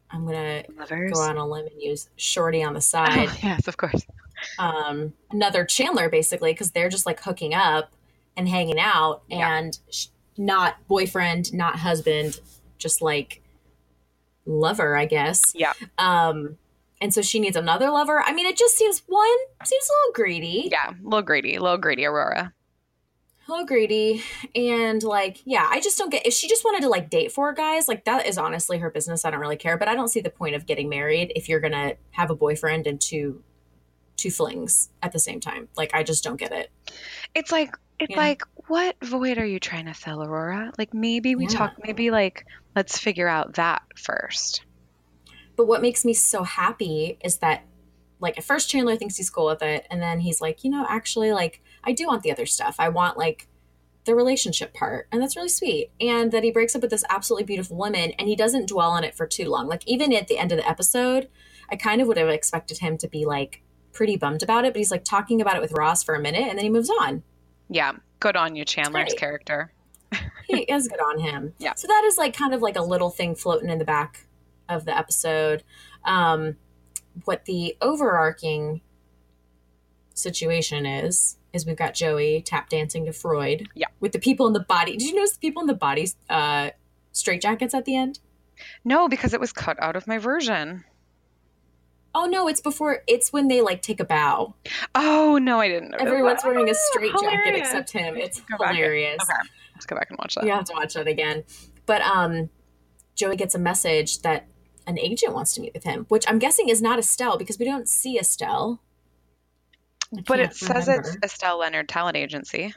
I'm 0.09 0.25
gonna 0.25 0.63
Lovers. 0.77 1.11
go 1.13 1.21
on 1.21 1.37
a 1.37 1.47
limb 1.47 1.67
and 1.67 1.81
use 1.81 2.09
Shorty 2.17 2.63
on 2.63 2.73
the 2.73 2.81
side. 2.81 3.29
Oh, 3.29 3.37
yes, 3.41 3.67
of 3.67 3.77
course. 3.77 4.05
um, 4.59 5.13
another 5.31 5.63
Chandler 5.65 6.09
basically 6.09 6.51
because 6.51 6.71
they're 6.71 6.89
just 6.89 7.05
like 7.05 7.21
hooking 7.21 7.53
up 7.53 7.93
and 8.35 8.47
hanging 8.49 8.79
out 8.79 9.21
Yeah. 9.29 9.57
and 9.57 9.77
sh- 9.89 10.07
not 10.37 10.75
boyfriend, 10.87 11.53
not 11.53 11.77
husband, 11.77 12.39
just 12.77 13.01
like 13.01 13.41
lover, 14.45 14.95
I 14.95 15.05
guess. 15.05 15.41
Yeah. 15.55 15.73
Um, 15.97 16.57
and 16.99 17.13
so 17.13 17.21
she 17.21 17.39
needs 17.39 17.55
another 17.55 17.89
lover. 17.89 18.21
I 18.21 18.31
mean, 18.33 18.45
it 18.45 18.57
just 18.57 18.77
seems 18.77 19.01
one 19.07 19.27
seems 19.63 19.87
a 19.89 19.93
little 20.01 20.13
greedy, 20.13 20.69
Yeah, 20.71 20.91
a 20.91 21.03
little 21.03 21.21
greedy, 21.21 21.55
a 21.55 21.61
little 21.61 21.77
greedy, 21.77 22.05
Aurora. 22.05 22.53
a 23.47 23.51
little 23.51 23.65
greedy, 23.65 24.23
and 24.55 25.01
like, 25.03 25.41
yeah, 25.45 25.67
I 25.69 25.79
just 25.81 25.97
don't 25.97 26.11
get 26.11 26.25
if 26.27 26.33
she 26.33 26.47
just 26.47 26.63
wanted 26.63 26.81
to 26.83 26.89
like 26.89 27.09
date 27.09 27.31
four 27.31 27.53
guys, 27.53 27.87
like 27.87 28.05
that 28.05 28.27
is 28.27 28.37
honestly 28.37 28.77
her 28.77 28.89
business. 28.91 29.25
I 29.25 29.31
don't 29.31 29.39
really 29.39 29.57
care, 29.57 29.77
but 29.77 29.87
I 29.87 29.95
don't 29.95 30.09
see 30.09 30.21
the 30.21 30.29
point 30.29 30.55
of 30.55 30.65
getting 30.67 30.89
married 30.89 31.31
if 31.35 31.49
you're 31.49 31.59
gonna 31.59 31.93
have 32.11 32.29
a 32.29 32.35
boyfriend 32.35 32.85
and 32.87 33.01
two 33.01 33.43
two 34.21 34.31
flings 34.31 34.89
at 35.01 35.11
the 35.11 35.19
same 35.19 35.39
time. 35.39 35.67
Like, 35.75 35.93
I 35.93 36.03
just 36.03 36.23
don't 36.23 36.37
get 36.37 36.51
it. 36.51 36.71
It's 37.35 37.51
like 37.51 37.75
it's 37.99 38.11
Yeah. 38.11 38.17
like 38.17 38.41
what 38.67 38.95
void 39.03 39.37
are 39.37 39.45
you 39.45 39.59
trying 39.59 39.85
to 39.85 39.93
fill, 39.93 40.23
Aurora? 40.23 40.71
Like 40.77 40.93
maybe 40.93 41.35
we 41.35 41.43
Yeah. 41.43 41.49
talk 41.57 41.73
maybe 41.83 42.09
like 42.11 42.45
let's 42.75 42.97
figure 42.97 43.27
out 43.27 43.55
that 43.55 43.81
first. 43.95 44.63
But 45.57 45.67
what 45.67 45.81
makes 45.81 46.05
me 46.05 46.13
so 46.13 46.43
happy 46.43 47.17
is 47.23 47.39
that, 47.39 47.65
like, 48.19 48.37
at 48.37 48.43
first 48.43 48.69
Chandler 48.69 48.95
thinks 48.95 49.17
he's 49.17 49.29
cool 49.29 49.47
with 49.47 49.61
it, 49.61 49.85
and 49.91 50.01
then 50.01 50.21
he's 50.21 50.39
like, 50.39 50.63
you 50.63 50.71
know, 50.71 50.85
actually, 50.89 51.33
like, 51.33 51.61
I 51.83 51.91
do 51.91 52.07
want 52.07 52.23
the 52.23 52.31
other 52.31 52.45
stuff. 52.45 52.75
I 52.79 52.89
want 52.89 53.17
like 53.17 53.47
the 54.05 54.15
relationship 54.15 54.73
part, 54.73 55.07
and 55.11 55.21
that's 55.21 55.35
really 55.35 55.49
sweet. 55.49 55.91
And 55.99 56.31
that 56.31 56.43
he 56.43 56.51
breaks 56.51 56.75
up 56.75 56.81
with 56.81 56.89
this 56.91 57.03
absolutely 57.09 57.43
beautiful 57.43 57.75
woman, 57.77 58.11
and 58.17 58.27
he 58.27 58.35
doesn't 58.35 58.69
dwell 58.69 58.91
on 58.91 59.03
it 59.03 59.13
for 59.15 59.27
too 59.27 59.49
long. 59.49 59.67
Like, 59.67 59.85
even 59.85 60.13
at 60.13 60.27
the 60.27 60.37
end 60.39 60.51
of 60.51 60.57
the 60.57 60.67
episode, 60.67 61.27
I 61.69 61.75
kind 61.75 62.01
of 62.01 62.07
would 62.07 62.17
have 62.17 62.29
expected 62.29 62.79
him 62.79 62.97
to 62.99 63.07
be 63.07 63.25
like 63.25 63.61
pretty 63.93 64.17
bummed 64.17 64.43
about 64.43 64.65
it, 64.65 64.73
but 64.73 64.77
he's 64.79 64.91
like 64.91 65.03
talking 65.03 65.41
about 65.41 65.55
it 65.55 65.61
with 65.61 65.71
Ross 65.73 66.03
for 66.03 66.15
a 66.15 66.19
minute, 66.19 66.47
and 66.47 66.57
then 66.57 66.63
he 66.63 66.69
moves 66.69 66.89
on. 66.89 67.23
Yeah, 67.69 67.93
good 68.19 68.35
on 68.35 68.55
you, 68.55 68.65
Chandler's 68.65 69.09
great. 69.09 69.19
character. 69.19 69.73
he 70.47 70.59
is 70.61 70.87
good 70.87 70.99
on 70.99 71.19
him. 71.19 71.53
Yeah. 71.59 71.73
So 71.75 71.87
that 71.87 72.03
is 72.05 72.17
like 72.17 72.35
kind 72.35 72.53
of 72.53 72.61
like 72.61 72.75
a 72.75 72.81
little 72.81 73.09
thing 73.09 73.35
floating 73.35 73.69
in 73.69 73.79
the 73.79 73.85
back 73.85 74.25
of 74.67 74.85
the 74.85 74.97
episode. 74.97 75.63
Um, 76.05 76.57
what 77.25 77.45
the 77.45 77.77
overarching 77.81 78.81
situation 80.13 80.85
is 80.85 81.37
is 81.53 81.65
we've 81.65 81.75
got 81.75 81.93
Joey 81.93 82.41
tap 82.41 82.69
dancing 82.69 83.05
to 83.05 83.13
Freud. 83.13 83.67
Yeah. 83.75 83.87
With 83.99 84.13
the 84.13 84.19
people 84.19 84.47
in 84.47 84.53
the 84.53 84.61
body. 84.61 84.93
Did 84.93 85.09
you 85.09 85.15
notice 85.15 85.33
the 85.33 85.39
people 85.39 85.61
in 85.61 85.67
the 85.67 85.73
body 85.73 86.09
uh, 86.29 86.69
straight 87.11 87.41
jackets 87.41 87.73
at 87.73 87.85
the 87.85 87.95
end? 87.95 88.19
No, 88.85 89.07
because 89.07 89.33
it 89.33 89.39
was 89.39 89.51
cut 89.51 89.81
out 89.81 89.95
of 89.95 90.07
my 90.07 90.17
version. 90.17 90.83
Oh 92.13 92.25
no, 92.25 92.47
it's 92.47 92.59
before. 92.61 93.03
It's 93.07 93.31
when 93.31 93.47
they 93.47 93.61
like 93.61 93.81
take 93.81 93.99
a 93.99 94.05
bow. 94.05 94.55
Oh 94.95 95.37
no, 95.41 95.59
I 95.59 95.67
didn't. 95.69 95.95
Everyone's 95.99 96.41
that. 96.43 96.49
wearing 96.49 96.67
a 96.67 96.71
Oh, 96.71 96.75
straight 96.91 97.11
jacket 97.21 97.55
except 97.55 97.91
him. 97.91 98.17
It's 98.17 98.39
and- 98.39 98.47
hilarious. 98.59 99.21
Okay, 99.23 99.39
let's 99.75 99.85
go 99.85 99.95
back 99.95 100.09
and 100.09 100.17
watch 100.19 100.35
that. 100.35 100.43
You 100.45 100.51
have 100.51 100.65
to 100.65 100.73
watch 100.73 100.93
that 100.95 101.07
again. 101.07 101.43
But 101.85 102.01
um, 102.01 102.49
Joey 103.15 103.35
gets 103.37 103.55
a 103.55 103.59
message 103.59 104.21
that 104.23 104.45
an 104.87 104.99
agent 104.99 105.33
wants 105.33 105.53
to 105.55 105.61
meet 105.61 105.73
with 105.73 105.83
him, 105.83 106.05
which 106.09 106.25
I'm 106.27 106.39
guessing 106.39 106.67
is 106.69 106.81
not 106.81 106.99
Estelle 106.99 107.37
because 107.37 107.57
we 107.57 107.65
don't 107.65 107.87
see 107.87 108.19
Estelle. 108.19 108.81
But 110.27 110.39
it 110.39 110.43
can't 110.47 110.55
says 110.55 110.87
remember. 110.87 111.07
it's 111.07 111.17
Estelle 111.23 111.59
Leonard 111.59 111.87
Talent 111.87 112.17
Agency. 112.17 112.73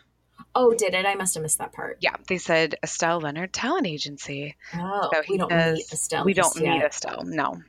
Oh, 0.54 0.72
did 0.72 0.94
it? 0.94 1.04
I 1.04 1.16
must 1.16 1.34
have 1.34 1.42
missed 1.42 1.58
that 1.58 1.72
part. 1.72 1.98
Yeah, 2.00 2.14
they 2.28 2.38
said 2.38 2.76
Estelle 2.84 3.18
Leonard 3.20 3.52
Talent 3.52 3.88
Agency. 3.88 4.54
Oh, 4.76 5.10
So 5.12 5.22
we 5.28 5.36
don't 5.38 5.50
does- 5.50 5.78
meet 5.78 5.86
Estelle. 5.92 6.24
we 6.24 6.32
don't 6.34 6.54
meet 6.56 6.66
yet. 6.66 6.84
Estelle. 6.84 7.24
No. 7.24 7.60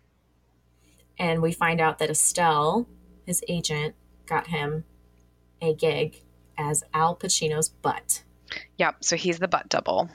And 1.18 1.42
we 1.42 1.52
find 1.52 1.80
out 1.80 2.00
that 2.00 2.10
Estelle, 2.10 2.88
his 3.26 3.44
agent, 3.48 3.96
got 4.26 4.48
him 4.48 4.84
a 5.62 5.74
gig 5.74 6.22
as 6.58 6.84
Al 6.94 7.16
Pacino's 7.16 7.70
butt. 7.70 8.24
Yep. 8.78 9.04
So 9.04 9.16
he's 9.16 9.40
the 9.40 9.48
butt 9.48 9.70
double. 9.70 10.10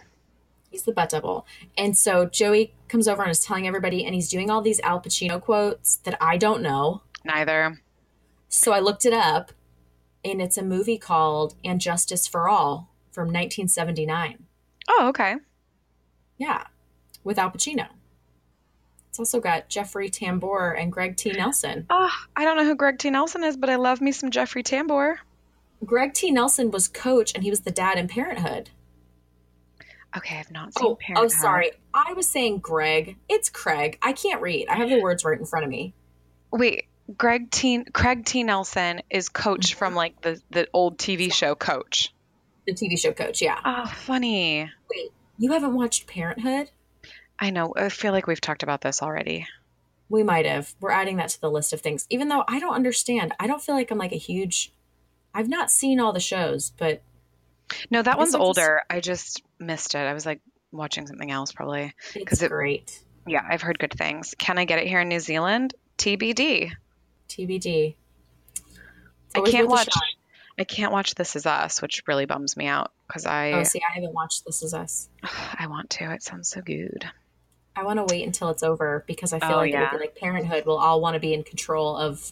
He's 0.70 0.84
the 0.84 0.92
butt 0.92 1.10
double. 1.10 1.46
And 1.76 1.96
so 1.96 2.26
Joey 2.26 2.74
comes 2.88 3.08
over 3.08 3.22
and 3.22 3.30
is 3.30 3.40
telling 3.40 3.66
everybody, 3.66 4.04
and 4.04 4.14
he's 4.14 4.28
doing 4.28 4.50
all 4.50 4.62
these 4.62 4.80
Al 4.80 5.00
Pacino 5.00 5.40
quotes 5.40 5.96
that 5.96 6.16
I 6.20 6.36
don't 6.36 6.62
know. 6.62 7.02
Neither. 7.24 7.80
So 8.48 8.72
I 8.72 8.80
looked 8.80 9.04
it 9.04 9.12
up, 9.12 9.52
and 10.24 10.40
it's 10.40 10.56
a 10.56 10.62
movie 10.62 10.98
called 10.98 11.54
And 11.64 11.80
Justice 11.80 12.26
for 12.26 12.48
All 12.48 12.92
from 13.10 13.26
1979. 13.26 14.44
Oh, 14.88 15.08
okay. 15.08 15.36
Yeah, 16.38 16.64
with 17.24 17.38
Al 17.38 17.50
Pacino. 17.50 17.88
Also 19.20 19.38
got 19.38 19.68
Jeffrey 19.68 20.08
Tambor 20.08 20.80
and 20.80 20.90
Greg 20.90 21.14
T. 21.14 21.30
Nelson. 21.30 21.84
Oh, 21.90 22.10
I 22.34 22.46
don't 22.46 22.56
know 22.56 22.64
who 22.64 22.74
Greg 22.74 22.98
T. 22.98 23.10
Nelson 23.10 23.44
is, 23.44 23.54
but 23.54 23.68
I 23.68 23.76
love 23.76 24.00
me 24.00 24.12
some 24.12 24.30
Jeffrey 24.30 24.62
Tambor. 24.62 25.16
Greg 25.84 26.14
T. 26.14 26.30
Nelson 26.30 26.70
was 26.70 26.88
coach, 26.88 27.34
and 27.34 27.44
he 27.44 27.50
was 27.50 27.60
the 27.60 27.70
dad 27.70 27.98
in 27.98 28.08
Parenthood. 28.08 28.70
Okay, 30.16 30.38
I've 30.38 30.50
not 30.50 30.70
oh, 30.78 30.96
seen 31.06 31.16
Oh, 31.18 31.24
oh, 31.24 31.28
sorry. 31.28 31.72
I 31.92 32.14
was 32.14 32.30
saying 32.30 32.60
Greg. 32.60 33.18
It's 33.28 33.50
Craig. 33.50 33.98
I 34.00 34.14
can't 34.14 34.40
read. 34.40 34.68
I 34.68 34.76
have 34.76 34.88
the 34.88 35.02
words 35.02 35.22
right 35.22 35.38
in 35.38 35.44
front 35.44 35.66
of 35.66 35.70
me. 35.70 35.92
Wait, 36.50 36.86
Greg 37.14 37.50
T. 37.50 37.84
Craig 37.92 38.24
T. 38.24 38.42
Nelson 38.42 39.02
is 39.10 39.28
coach 39.28 39.72
mm-hmm. 39.72 39.78
from 39.78 39.94
like 39.94 40.18
the 40.22 40.40
the 40.48 40.66
old 40.72 40.96
TV 40.96 41.30
show 41.30 41.54
Coach. 41.54 42.14
The 42.66 42.72
TV 42.72 42.98
show 42.98 43.12
coach. 43.12 43.42
Yeah. 43.42 43.60
Oh, 43.62 43.84
funny. 43.84 44.70
Wait, 44.90 45.10
you 45.36 45.52
haven't 45.52 45.74
watched 45.74 46.06
Parenthood? 46.06 46.70
I 47.40 47.50
know. 47.50 47.72
I 47.76 47.88
feel 47.88 48.12
like 48.12 48.26
we've 48.26 48.40
talked 48.40 48.62
about 48.62 48.80
this 48.82 49.02
already. 49.02 49.46
We 50.08 50.22
might 50.22 50.44
have. 50.46 50.74
We're 50.80 50.90
adding 50.90 51.16
that 51.16 51.30
to 51.30 51.40
the 51.40 51.50
list 51.50 51.72
of 51.72 51.80
things. 51.80 52.06
Even 52.10 52.28
though 52.28 52.44
I 52.48 52.58
don't 52.60 52.74
understand. 52.74 53.32
I 53.40 53.46
don't 53.46 53.62
feel 53.62 53.74
like 53.74 53.90
I'm 53.90 53.98
like 53.98 54.12
a 54.12 54.16
huge. 54.16 54.72
I've 55.34 55.48
not 55.48 55.70
seen 55.70 56.00
all 56.00 56.12
the 56.12 56.20
shows, 56.20 56.72
but 56.76 57.02
No, 57.90 58.02
that 58.02 58.18
one's 58.18 58.34
I 58.34 58.38
just- 58.38 58.44
older. 58.44 58.82
I 58.90 59.00
just 59.00 59.42
missed 59.58 59.94
it. 59.94 59.98
I 59.98 60.12
was 60.12 60.26
like 60.26 60.40
watching 60.72 61.06
something 61.06 61.30
else 61.30 61.52
probably. 61.52 61.94
it's 62.14 62.42
it- 62.42 62.50
great. 62.50 63.00
Yeah, 63.26 63.44
I've 63.48 63.62
heard 63.62 63.78
good 63.78 63.92
things. 63.92 64.34
Can 64.38 64.58
I 64.58 64.64
get 64.64 64.78
it 64.80 64.86
here 64.88 65.00
in 65.00 65.08
New 65.08 65.20
Zealand? 65.20 65.74
TBD. 65.98 66.72
TBD. 67.28 67.94
I 69.36 69.40
can't 69.42 69.68
watch. 69.68 69.88
I 70.58 70.64
can't 70.64 70.90
watch 70.92 71.14
This 71.14 71.36
Is 71.36 71.46
Us, 71.46 71.80
which 71.80 72.02
really 72.06 72.24
bums 72.26 72.56
me 72.56 72.66
out 72.66 72.90
because 73.06 73.24
I 73.26 73.52
Oh, 73.52 73.62
see, 73.62 73.80
I 73.88 73.92
haven't 73.94 74.12
watched 74.12 74.44
This 74.44 74.62
Is 74.62 74.74
Us. 74.74 75.08
I 75.22 75.66
want 75.68 75.90
to. 75.90 76.12
It 76.12 76.22
sounds 76.22 76.48
so 76.48 76.60
good. 76.60 77.04
I 77.80 77.84
want 77.84 77.98
to 77.98 78.04
wait 78.14 78.26
until 78.26 78.50
it's 78.50 78.62
over 78.62 79.04
because 79.06 79.32
I 79.32 79.38
feel 79.40 79.52
Oh, 79.52 79.56
like 79.56 79.72
yeah. 79.72 79.90
be 79.90 79.96
like 79.98 80.14
Parenthood. 80.16 80.64
We'll 80.66 80.76
all 80.76 81.00
want 81.00 81.14
to 81.14 81.20
be 81.20 81.32
in 81.32 81.42
control 81.42 81.96
of 81.96 82.30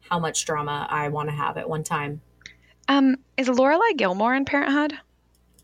how 0.00 0.18
much 0.18 0.44
drama 0.44 0.88
I 0.90 1.08
want 1.08 1.28
to 1.28 1.34
have 1.36 1.56
at 1.56 1.68
one 1.68 1.84
time. 1.84 2.20
Um, 2.88 3.16
is 3.36 3.48
Lorelai 3.48 3.96
Gilmore 3.96 4.34
in 4.34 4.44
Parenthood? 4.44 4.94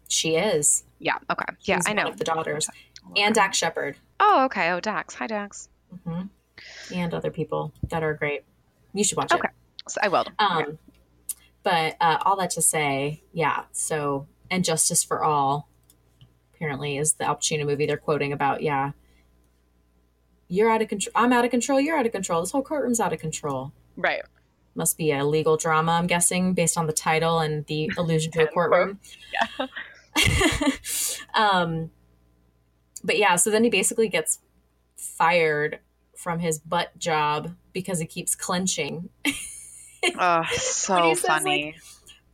She 0.09 0.37
is. 0.37 0.85
Yeah. 1.01 1.17
Okay. 1.29 1.45
Yeah, 1.63 1.79
She's 1.79 1.87
I 1.89 1.91
one 1.91 1.97
know. 2.05 2.11
of 2.11 2.17
the 2.19 2.25
daughters, 2.25 2.69
and 3.17 3.35
Dax 3.35 3.57
Shepard, 3.59 3.97
Oh, 4.21 4.45
okay. 4.45 4.71
Oh, 4.71 4.79
Dax. 4.79 5.15
Hi, 5.15 5.27
Dax. 5.27 5.69
hmm 6.07 6.23
and 6.95 7.13
other 7.13 7.31
people 7.33 7.73
that 7.89 8.05
are 8.05 8.15
great. 8.15 8.45
You 8.95 9.03
should 9.03 9.17
watch 9.19 9.33
it. 9.33 9.35
Okay. 9.37 9.49
So 9.89 9.99
I 10.01 10.09
will. 10.09 10.21
it. 10.23 10.29
Um, 10.39 10.79
but 11.65 11.97
uh, 12.01 12.19
all 12.25 12.37
that 12.37 12.51
to 12.51 12.63
say, 12.63 13.25
yeah. 13.33 13.65
So, 13.73 14.29
and 14.49 14.65
Justice 14.65 15.03
for 15.03 15.25
All, 15.25 15.69
apparently, 16.63 16.97
is 16.97 17.15
the 17.15 17.25
Al 17.25 17.37
Pacino 17.37 17.67
movie 17.67 17.87
they're 17.87 17.97
quoting 17.97 18.33
about. 18.33 18.63
Yeah, 18.63 18.93
you're 20.49 20.71
out 20.71 20.81
of 20.81 20.89
control. 20.89 21.13
I'm 21.17 21.33
out 21.33 21.45
of 21.45 21.51
control. 21.51 21.81
You're 21.81 21.97
out 21.97 22.07
of 22.07 22.13
control. 22.13 22.41
This 22.41 22.53
whole 22.53 22.63
courtroom's 22.63 23.01
out 23.01 23.13
of 23.13 23.19
control. 23.19 23.73
Right. 23.97 24.23
Must 24.77 24.97
be 24.97 25.11
a 25.11 25.25
legal 25.25 25.57
drama, 25.57 25.93
I'm 25.93 26.07
guessing, 26.07 26.55
based 26.55 26.79
on 26.79 26.87
the 26.87 26.93
title 26.93 27.41
and 27.41 27.67
the 27.67 27.91
allusion 27.99 28.31
to 28.33 28.45
a 28.45 28.47
courtroom. 28.47 29.01
Yeah. 29.59 29.67
um, 31.35 31.91
but 33.03 33.19
yeah, 33.19 33.35
so 33.35 33.51
then 33.51 33.65
he 33.65 33.71
basically 33.71 34.09
gets 34.09 34.39
fired 34.97 35.81
from 36.17 36.39
his 36.39 36.61
butt 36.61 36.97
job 36.97 37.57
because 37.73 37.99
he 37.99 38.07
keeps 38.07 38.35
clenching. 38.35 39.09
Oh, 40.19 40.43
so 40.51 41.15
says, 41.15 41.23
like, 41.23 41.43
funny. 41.45 41.77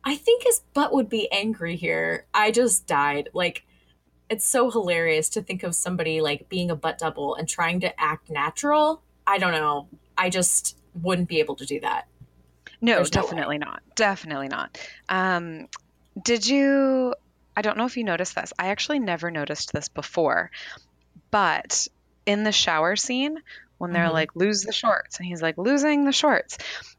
I 0.03 0.15
think 0.15 0.41
his 0.43 0.61
butt 0.73 0.91
would 0.91 1.07
be 1.07 1.31
angry 1.31 1.75
here. 1.75 2.25
I 2.33 2.49
just 2.49 2.87
died. 2.87 3.29
Like, 3.31 3.63
it's 4.29 4.45
so 4.45 4.69
hilarious 4.71 5.29
to 5.29 5.41
think 5.41 5.63
of 5.63 5.73
somebody 5.75 6.21
like 6.21 6.47
being 6.49 6.69
a 6.71 6.75
butt 6.75 6.97
double 6.99 7.35
and 7.35 7.47
trying 7.47 7.79
to 7.81 7.99
act 7.99 8.29
natural. 8.29 9.01
I 9.25 9.37
don't 9.37 9.51
know. 9.51 9.87
I 10.17 10.29
just 10.29 10.77
wouldn't 11.01 11.27
be 11.27 11.39
able 11.39 11.55
to 11.57 11.65
do 11.65 11.79
that. 11.81 12.07
no, 12.81 12.95
there's 12.95 13.13
no 13.13 13.21
definitely 13.21 13.57
not. 13.57 13.81
Definitely 13.95 14.47
not. 14.47 14.77
Um, 15.07 15.67
did 16.21 16.45
you? 16.47 17.13
I 17.55 17.61
don't 17.61 17.77
know 17.77 17.85
if 17.85 17.97
you 17.97 18.03
noticed 18.03 18.35
this. 18.35 18.53
I 18.57 18.67
actually 18.69 18.99
never 18.99 19.31
noticed 19.31 19.73
this 19.73 19.89
before, 19.89 20.49
but 21.31 21.87
in 22.25 22.43
the 22.43 22.51
shower 22.51 22.95
scene 22.95 23.37
when 23.77 23.91
they're 23.93 24.07
Mhm. 24.09 24.13
like 24.13 24.35
lose 24.35 24.61
the 24.63 24.73
shorts 24.73 25.17
and 25.17 25.25
he's 25.25 25.41
like 25.41 25.57
losing 25.57 26.05
the 26.05 26.11
shorts, 26.11 26.57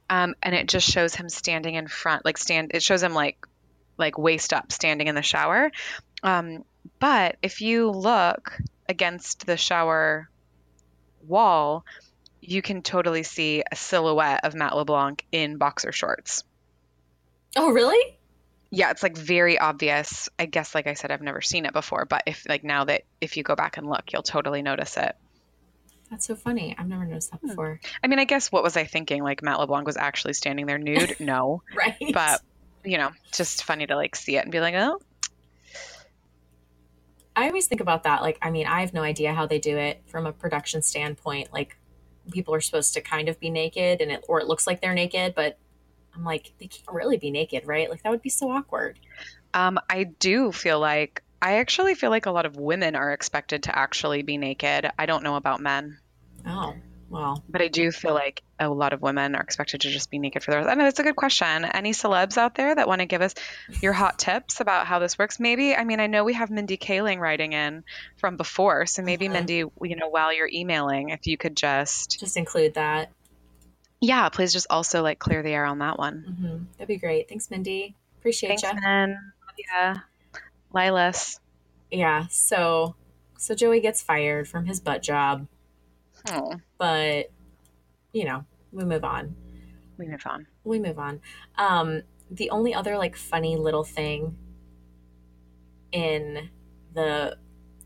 um, 0.09 0.35
and 0.43 0.55
it 0.55 0.67
just 0.69 0.89
shows 0.91 1.15
him 1.15 1.29
standing 1.29 1.75
in 1.75 1.89
front, 1.89 2.25
like 2.25 2.39
stand. 2.39 2.71
It 2.75 2.83
shows 2.83 3.03
him 3.03 3.15
like 3.15 3.37
like 3.99 4.17
waist 4.17 4.55
up, 4.55 4.73
standing 4.73 5.09
in 5.09 5.15
the 5.15 5.21
shower. 5.23 5.71
Um, 6.23 6.65
but 6.99 7.37
if 7.43 7.61
you 7.61 7.91
look 7.91 8.57
against 8.89 9.47
the 9.47 9.57
shower 9.57 10.29
wall, 11.27 11.85
you 12.41 12.62
can 12.62 12.83
totally 12.83 13.23
see 13.23 13.62
a 13.71 13.77
silhouette 13.77 14.45
of 14.45 14.55
Matt 14.55 14.75
LeBlanc 14.77 15.25
in 15.33 15.57
boxer 15.59 15.93
shorts. 15.93 16.43
Oh, 17.57 17.71
really? 17.71 18.19
Yeah, 18.71 18.91
it's 18.93 19.03
like 19.03 19.17
very 19.17 19.59
obvious. 19.59 20.29
I 20.39 20.47
guess, 20.47 20.75
like 20.75 20.87
I 20.87 20.95
said, 20.95 21.11
I've 21.11 21.23
never 21.23 21.41
seen 21.41 21.67
it 21.67 21.73
before, 21.73 22.05
but 22.07 22.23
if 22.27 22.49
like 22.49 22.62
now 22.65 22.85
that 22.85 23.03
if 23.21 23.37
you 23.37 23.43
go 23.43 23.57
back 23.57 23.77
and 23.77 23.89
look, 23.89 24.12
you'll 24.12 24.23
totally 24.23 24.62
notice 24.62 24.97
it. 24.97 25.12
That's 26.09 26.27
so 26.27 26.35
funny. 26.37 26.75
I've 26.79 26.89
never 26.89 27.05
noticed 27.05 27.31
Hmm. 27.31 27.37
that 27.47 27.49
before. 27.49 27.81
I 28.03 28.07
mean, 28.07 28.19
I 28.21 28.25
guess 28.25 28.50
what 28.53 28.62
was 28.62 28.77
I 28.77 28.85
thinking? 28.85 29.23
Like 29.23 29.43
Matt 29.43 29.59
LeBlanc 29.59 29.87
was 29.87 29.97
actually 29.97 30.35
standing 30.35 30.67
there 30.67 30.79
nude? 30.79 31.17
No, 31.21 31.62
Right. 31.77 31.97
but 32.12 32.41
you 32.85 32.97
know, 32.97 33.11
just 33.33 33.65
funny 33.65 33.87
to 33.87 33.97
like 33.97 34.15
see 34.17 34.37
it 34.37 34.43
and 34.45 34.53
be 34.53 34.61
like, 34.61 34.75
oh, 34.75 35.00
I 37.37 37.47
always 37.47 37.67
think 37.67 37.81
about 37.81 38.03
that. 38.05 38.23
Like, 38.23 38.39
I 38.43 38.51
mean, 38.51 38.67
I 38.67 38.81
have 38.81 38.93
no 38.93 39.03
idea 39.03 39.33
how 39.33 39.47
they 39.47 39.59
do 39.59 39.77
it 39.77 40.03
from 40.07 40.27
a 40.27 40.33
production 40.33 40.83
standpoint. 40.83 41.53
Like, 41.53 41.77
people 42.33 42.55
are 42.55 42.61
supposed 42.61 42.95
to 42.95 43.01
kind 43.01 43.29
of 43.29 43.39
be 43.41 43.51
naked, 43.51 44.01
and 44.01 44.11
it 44.11 44.25
or 44.29 44.41
it 44.41 44.47
looks 44.47 44.67
like 44.67 44.81
they're 44.81 44.95
naked, 44.95 45.35
but 45.35 45.59
I'm 46.15 46.25
like, 46.25 46.53
they 46.59 46.67
can't 46.67 46.91
really 46.93 47.17
be 47.17 47.31
naked, 47.31 47.67
right? 47.67 47.89
Like, 47.89 48.03
that 48.03 48.11
would 48.11 48.23
be 48.23 48.31
so 48.31 48.51
awkward. 48.51 48.99
Um, 49.55 49.79
I 49.89 50.05
do 50.05 50.53
feel 50.53 50.81
like 50.81 51.23
I 51.43 51.55
actually 51.55 51.95
feel 51.95 52.11
like 52.11 52.27
a 52.27 52.31
lot 52.31 52.47
of 52.47 52.57
women 52.57 52.95
are 52.95 53.13
expected 53.13 53.63
to 53.65 53.79
actually 53.79 54.23
be 54.23 54.37
naked. 54.37 54.91
I 54.99 55.07
don't 55.07 55.23
know 55.23 55.37
about 55.37 55.61
men, 55.61 55.99
Oh, 56.47 56.75
well, 57.11 57.43
but 57.49 57.61
I 57.61 57.69
do 57.69 57.90
feel 57.90 58.14
like 58.14 58.43
a 58.59 58.69
lot 58.69 58.93
of 58.93 59.02
women 59.02 59.35
are 59.35 59.40
expected 59.43 59.81
to 59.83 59.90
just 59.90 60.11
be 60.11 60.19
naked 60.19 60.43
for 60.43 60.52
the 60.52 60.59
rest. 60.59 60.69
I 60.71 60.75
know 60.75 60.87
it's 60.87 60.99
a 61.00 61.02
good 61.02 61.17
question. 61.17 61.64
Any 61.64 61.90
celebs 61.93 62.38
out 62.38 62.55
there 62.55 62.75
that 62.75 62.87
want 62.88 63.00
to 63.00 63.07
give 63.07 63.21
us 63.21 63.35
your 63.83 63.93
hot 63.93 64.19
tips 64.19 64.61
about 64.61 64.87
how 64.87 65.00
this 65.00 65.19
works? 65.19 65.40
Maybe, 65.40 65.75
I 65.75 65.85
mean, 65.85 65.99
I 66.00 66.07
know 66.07 66.25
we 66.25 66.35
have 66.35 66.50
Mindy 66.50 66.76
Kaling 66.79 67.19
writing 67.19 67.52
in 67.52 67.85
from 68.19 68.37
before, 68.37 68.87
so 68.87 69.02
maybe 69.02 69.26
Mhm. 69.28 69.32
Mindy, 69.32 69.54
you 69.82 69.97
know, 69.97 70.08
while 70.08 70.32
you're 70.32 70.49
emailing, 70.52 71.08
if 71.11 71.26
you 71.26 71.37
could 71.37 71.56
just, 71.56 72.21
just 72.21 72.37
include 72.37 72.75
that. 72.75 73.11
yeah, 74.00 74.28
please 74.28 74.52
just 74.52 74.69
also 74.71 75.02
like 75.02 75.19
clear 75.19 75.43
the 75.43 75.50
air 75.50 75.65
on 75.67 75.78
that 75.80 75.99
one. 75.99 76.23
hmm 76.41 76.65
That'd 76.78 76.89
be 76.89 76.97
great. 76.97 77.28
Thanks, 77.28 77.50
Mindy. 77.50 77.95
Appreciate 78.21 78.61
Thanks, 78.61 78.63
you. 78.63 79.17
Yeah. 79.73 79.97
Lilas. 80.75 81.39
Yeah. 81.91 82.26
So, 82.30 82.95
so 83.39 83.54
Joey 83.54 83.80
gets 83.80 84.00
fired 84.02 84.47
from 84.49 84.67
his 84.67 84.78
butt 84.80 85.02
job, 85.02 85.47
Oh, 86.28 86.54
but 86.78 87.30
you 88.13 88.25
know, 88.25 88.45
we 88.73 88.85
move 88.85 89.04
on. 89.04 89.35
we 89.99 90.06
move 90.06 90.23
on. 90.26 90.47
we 90.65 90.78
move 90.78 90.99
on. 90.99 91.21
Um, 91.56 92.02
the 92.30 92.50
only 92.50 92.75
other 92.75 92.97
like 92.99 93.17
funny 93.17 93.56
little 93.56 93.85
thing 93.85 94.37
in 95.93 96.50
the 96.95 97.37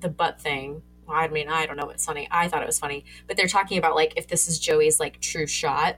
the 0.00 0.08
butt 0.08 0.40
thing. 0.40 0.82
Well, 1.06 1.16
I 1.18 1.28
mean, 1.28 1.48
I 1.48 1.66
don't 1.66 1.76
know 1.76 1.86
what's 1.86 2.04
funny. 2.04 2.28
I 2.30 2.48
thought 2.48 2.62
it 2.62 2.66
was 2.66 2.78
funny, 2.78 3.04
but 3.26 3.36
they're 3.36 3.46
talking 3.48 3.78
about 3.78 3.94
like 3.94 4.14
if 4.16 4.26
this 4.28 4.48
is 4.48 4.58
Joey's 4.58 4.98
like 5.00 5.20
true 5.20 5.46
shot, 5.46 5.96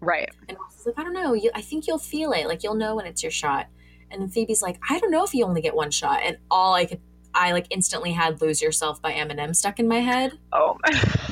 Right. 0.00 0.28
and 0.48 0.58
Ross 0.58 0.80
is 0.80 0.86
like, 0.86 0.98
I 0.98 1.02
don't 1.04 1.14
know. 1.14 1.32
You, 1.32 1.50
I 1.54 1.62
think 1.62 1.86
you'll 1.86 1.98
feel 1.98 2.32
it. 2.32 2.46
Like 2.46 2.62
you'll 2.62 2.74
know 2.74 2.94
when 2.96 3.06
it's 3.06 3.22
your 3.22 3.32
shot. 3.32 3.66
And 4.10 4.20
then 4.22 4.28
Phoebe's 4.28 4.62
like, 4.62 4.78
I 4.88 4.98
don't 5.00 5.10
know 5.10 5.24
if 5.24 5.34
you 5.34 5.44
only 5.44 5.60
get 5.62 5.74
one 5.74 5.90
shot. 5.90 6.20
And 6.22 6.36
all 6.50 6.74
I 6.74 6.84
could, 6.84 7.00
I 7.34 7.52
like 7.52 7.66
instantly 7.70 8.12
had 8.12 8.40
"Lose 8.40 8.62
Yourself" 8.62 9.00
by 9.02 9.12
Eminem 9.12 9.54
stuck 9.56 9.78
in 9.80 9.88
my 9.88 10.00
head. 10.00 10.32
Oh, 10.52 10.76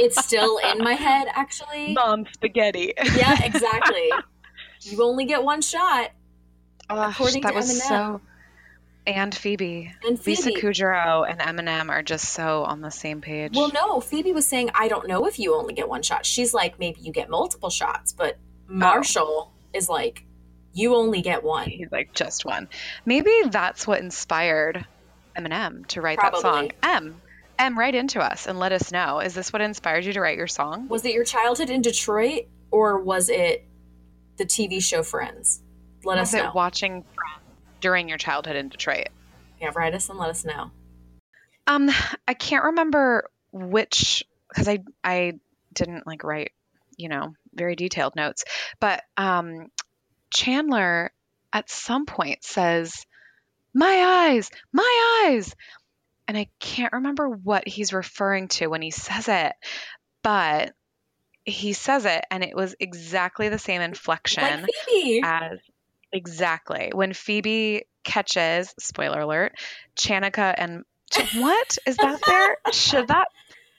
It's 0.00 0.22
still 0.24 0.58
in 0.58 0.78
my 0.78 0.94
head, 0.94 1.28
actually. 1.32 1.92
non 1.94 2.26
spaghetti. 2.32 2.94
Yeah, 3.16 3.36
exactly. 3.44 4.10
you 4.80 5.02
only 5.02 5.24
get 5.24 5.42
one 5.42 5.62
shot. 5.62 6.10
Oh, 6.90 7.08
According 7.10 7.42
that 7.42 7.50
to 7.50 7.54
was 7.54 7.70
Eminem. 7.70 7.88
so. 7.88 8.20
And 9.06 9.34
Phoebe. 9.34 9.92
And 10.06 10.18
Phoebe, 10.18 10.36
Lisa 10.36 10.50
Kudrow 10.52 11.28
and 11.28 11.38
Eminem 11.38 11.90
are 11.90 12.02
just 12.02 12.30
so 12.30 12.64
on 12.64 12.80
the 12.80 12.90
same 12.90 13.20
page. 13.20 13.54
Well, 13.54 13.70
no, 13.72 14.00
Phoebe 14.00 14.32
was 14.32 14.46
saying, 14.46 14.70
I 14.74 14.88
don't 14.88 15.06
know 15.06 15.26
if 15.26 15.38
you 15.38 15.54
only 15.54 15.74
get 15.74 15.88
one 15.88 16.02
shot. 16.02 16.24
She's 16.24 16.54
like, 16.54 16.78
maybe 16.78 17.00
you 17.02 17.12
get 17.12 17.28
multiple 17.28 17.68
shots, 17.68 18.12
but 18.12 18.38
oh. 18.70 18.72
Marshall 18.72 19.52
is 19.74 19.90
like, 19.90 20.24
you 20.72 20.94
only 20.94 21.20
get 21.20 21.44
one. 21.44 21.68
He's 21.68 21.92
like 21.92 22.14
just 22.14 22.44
one. 22.46 22.68
Maybe 23.04 23.32
that's 23.50 23.86
what 23.86 24.00
inspired 24.00 24.86
Eminem 25.36 25.86
to 25.88 26.00
write 26.00 26.18
that 26.20 26.38
song. 26.38 26.70
M, 26.82 27.20
M, 27.58 27.78
write 27.78 27.94
into 27.94 28.20
us 28.20 28.46
and 28.46 28.58
let 28.58 28.72
us 28.72 28.90
know. 28.92 29.20
Is 29.20 29.34
this 29.34 29.52
what 29.52 29.62
inspired 29.62 30.04
you 30.04 30.12
to 30.14 30.20
write 30.20 30.36
your 30.36 30.46
song? 30.46 30.88
Was 30.88 31.04
it 31.04 31.12
your 31.12 31.24
childhood 31.24 31.70
in 31.70 31.82
Detroit 31.82 32.46
or 32.70 33.00
was 33.00 33.28
it 33.28 33.66
the 34.36 34.44
TV 34.44 34.82
show 34.82 35.02
Friends? 35.02 35.62
Let 36.04 36.18
Was 36.18 36.30
us 36.30 36.34
it 36.34 36.42
know. 36.44 36.52
watching 36.54 37.02
Friends 37.14 37.40
during 37.80 38.08
your 38.08 38.18
childhood 38.18 38.56
in 38.56 38.68
Detroit? 38.68 39.08
yeah, 39.60 39.70
write 39.74 39.94
us 39.94 40.08
and 40.08 40.18
let 40.18 40.30
us 40.30 40.44
know. 40.44 40.70
Um, 41.66 41.90
I 42.28 42.34
can't 42.34 42.64
remember 42.64 43.30
which 43.52 44.24
because 44.48 44.68
I 44.68 44.80
I 45.02 45.34
didn't 45.72 46.06
like 46.06 46.24
write, 46.24 46.52
you 46.98 47.08
know, 47.08 47.34
very 47.54 47.76
detailed 47.76 48.16
notes. 48.16 48.44
But 48.80 49.02
um, 49.16 49.68
Chandler 50.30 51.12
at 51.52 51.70
some 51.70 52.04
point 52.04 52.44
says, 52.44 53.06
"My 53.72 54.26
eyes, 54.34 54.50
my 54.72 55.24
eyes," 55.26 55.54
and 56.26 56.36
I 56.36 56.48
can't 56.60 56.92
remember 56.92 57.28
what 57.28 57.66
he's 57.68 57.92
referring 57.92 58.48
to 58.48 58.66
when 58.68 58.82
he 58.82 58.90
says 58.90 59.28
it, 59.28 59.52
but 60.22 60.72
he 61.44 61.74
says 61.74 62.06
it, 62.06 62.24
and 62.30 62.42
it 62.42 62.56
was 62.56 62.74
exactly 62.80 63.48
the 63.48 63.58
same 63.58 63.82
inflection 63.82 64.42
Like 64.42 64.70
Phoebe. 64.86 65.20
as 65.22 65.58
exactly 66.12 66.90
when 66.94 67.12
Phoebe 67.12 67.84
catches 68.04 68.72
spoiler 68.78 69.20
alert 69.20 69.52
Chanika 69.96 70.54
and 70.56 70.84
what 71.34 71.78
is 71.86 71.96
that 71.96 72.20
there 72.26 72.56
should 72.72 73.08
that 73.08 73.26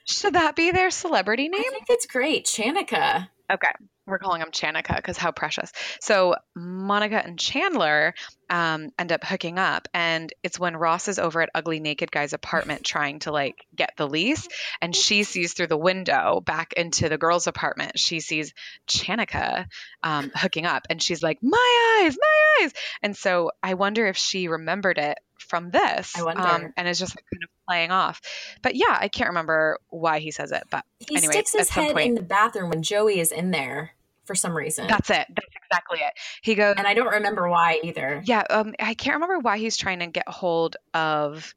should 0.05 0.33
that 0.33 0.55
be 0.55 0.71
their 0.71 0.91
celebrity 0.91 1.47
name? 1.47 1.61
I 1.65 1.69
think 1.69 1.85
it's 1.89 2.05
great. 2.05 2.45
Chanika. 2.45 3.29
okay 3.51 3.71
we're 4.05 4.19
calling 4.19 4.39
them 4.39 4.51
Chanika 4.51 4.95
because 4.95 5.17
how 5.17 5.31
precious. 5.31 5.71
So 5.99 6.35
Monica 6.55 7.23
and 7.23 7.39
Chandler 7.39 8.13
um, 8.49 8.89
end 8.99 9.11
up 9.11 9.23
hooking 9.23 9.57
up 9.57 9.87
and 9.93 10.31
it's 10.43 10.59
when 10.59 10.77
Ross 10.77 11.07
is 11.07 11.17
over 11.17 11.41
at 11.41 11.49
Ugly 11.55 11.79
Naked 11.79 12.11
Guy's 12.11 12.33
apartment 12.33 12.83
trying 12.85 13.19
to 13.19 13.31
like 13.31 13.65
get 13.75 13.93
the 13.97 14.07
lease 14.07 14.47
and 14.81 14.95
she 14.95 15.23
sees 15.23 15.53
through 15.53 15.67
the 15.67 15.77
window 15.77 16.41
back 16.41 16.73
into 16.73 17.09
the 17.09 17.17
girl's 17.17 17.47
apartment 17.47 17.97
she 17.97 18.19
sees 18.19 18.53
Chanika 18.87 19.65
um, 20.03 20.31
hooking 20.35 20.65
up 20.65 20.83
and 20.89 21.01
she's 21.01 21.23
like 21.23 21.39
my 21.41 22.01
eyes 22.01 22.15
my 22.19 22.63
eyes! 22.63 22.73
And 23.01 23.17
so 23.17 23.51
I 23.63 23.73
wonder 23.73 24.05
if 24.05 24.17
she 24.17 24.47
remembered 24.47 24.97
it 24.97 25.17
from 25.45 25.69
this 25.71 26.13
I 26.17 26.23
wonder. 26.23 26.41
um, 26.43 26.73
and 26.77 26.87
is 26.87 26.99
just 26.99 27.15
like, 27.15 27.25
kind 27.33 27.43
of 27.43 27.49
playing 27.67 27.91
off 27.91 28.21
but 28.61 28.75
yeah 28.75 28.97
I 28.99 29.07
can't 29.07 29.29
remember 29.29 29.79
why 29.89 30.19
he 30.19 30.31
says 30.31 30.51
it 30.51 30.63
but 30.69 30.83
He 30.99 31.15
Anyway, 31.17 31.33
sticks 31.33 31.53
his 31.53 31.69
head 31.69 31.93
point- 31.93 32.07
in 32.09 32.15
the 32.15 32.21
bathroom 32.21 32.69
when 32.69 32.81
Joey 32.83 33.19
is 33.19 33.31
in 33.31 33.51
there 33.51 33.91
for 34.25 34.35
some 34.35 34.55
reason. 34.57 34.87
that's 34.87 35.09
it 35.09 35.25
that's 35.29 35.47
exactly 35.69 35.99
it 35.99 36.13
he 36.41 36.55
goes 36.55 36.75
and 36.77 36.87
I 36.87 36.93
don't 36.93 37.13
remember 37.13 37.47
why 37.49 37.79
either. 37.83 38.21
Yeah, 38.25 38.43
um, 38.49 38.73
I 38.79 38.93
can't 38.95 39.15
remember 39.15 39.39
why 39.39 39.57
he's 39.57 39.77
trying 39.77 39.99
to 39.99 40.07
get 40.07 40.27
hold 40.27 40.77
of 40.93 41.53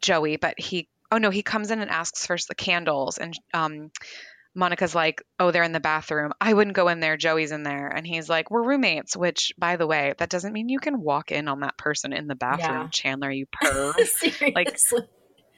Joey, 0.00 0.36
but 0.36 0.58
he, 0.58 0.88
oh 1.12 1.18
no, 1.18 1.30
he 1.30 1.42
comes 1.42 1.70
in 1.70 1.80
and 1.80 1.90
asks 1.90 2.24
for 2.26 2.36
the 2.48 2.54
candles, 2.54 3.18
and 3.18 3.38
um, 3.52 3.90
Monica's 4.54 4.94
like, 4.94 5.22
oh, 5.38 5.50
they're 5.52 5.62
in 5.62 5.72
the 5.72 5.80
bathroom. 5.80 6.32
I 6.40 6.52
wouldn't 6.52 6.74
go 6.76 6.88
in 6.88 6.98
there. 7.00 7.16
Joey's 7.16 7.52
in 7.52 7.62
there, 7.62 7.86
and 7.88 8.04
he's 8.06 8.28
like, 8.28 8.50
we're 8.50 8.64
roommates. 8.66 9.16
Which, 9.16 9.52
by 9.56 9.76
the 9.76 9.86
way, 9.86 10.14
that 10.18 10.28
doesn't 10.28 10.52
mean 10.52 10.68
you 10.68 10.80
can 10.80 11.00
walk 11.00 11.30
in 11.30 11.46
on 11.48 11.60
that 11.60 11.76
person 11.78 12.12
in 12.12 12.26
the 12.26 12.34
bathroom, 12.34 12.82
Yeah. 12.82 12.88
Chandler. 12.90 13.30
You 13.30 13.46
perv. 13.62 13.94
Seriously. 14.06 14.54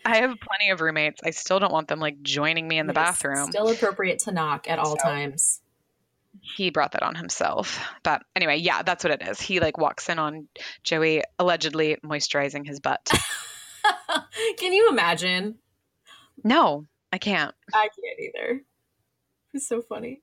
I 0.05 0.17
have 0.17 0.35
plenty 0.41 0.71
of 0.71 0.81
roommates. 0.81 1.21
I 1.25 1.31
still 1.31 1.59
don't 1.61 1.73
want 1.73 1.89
them 1.89 2.01
like 2.01 2.21
joining 2.23 2.67
me 2.69 2.79
in 2.79 2.87
the 2.87 2.93
Yes, 2.93 3.05
bathroom. 3.23 3.51
Still 3.51 3.69
appropriate 3.69 4.19
to 4.21 4.33
knock 4.33 4.69
at 4.69 4.79
all 4.79 4.97
So- 4.99 5.03
times. 5.09 5.61
he 6.41 6.71
brought 6.71 6.93
that 6.93 7.03
on 7.05 7.15
himself. 7.15 7.79
But 8.03 8.23
anyway, 8.35 8.57
yeah, 8.57 8.83
that's 8.83 9.05
what 9.05 9.13
it 9.13 9.27
is. 9.29 9.41
He 9.41 9.61
like 9.61 9.79
walks 9.79 10.09
in 10.09 10.19
on 10.19 10.49
Joey 10.83 11.23
allegedly 11.39 11.97
moisturizing 12.05 12.67
his 12.67 12.81
butt. 12.81 13.09
Can 14.59 14.73
you 14.73 14.89
imagine? 14.91 15.57
No, 16.45 16.87
I 17.13 17.19
can't. 17.19 17.55
I 17.73 17.89
can't 17.89 18.21
either. 18.21 18.63
It's 19.55 19.69
so 19.69 19.83
funny. 19.83 20.23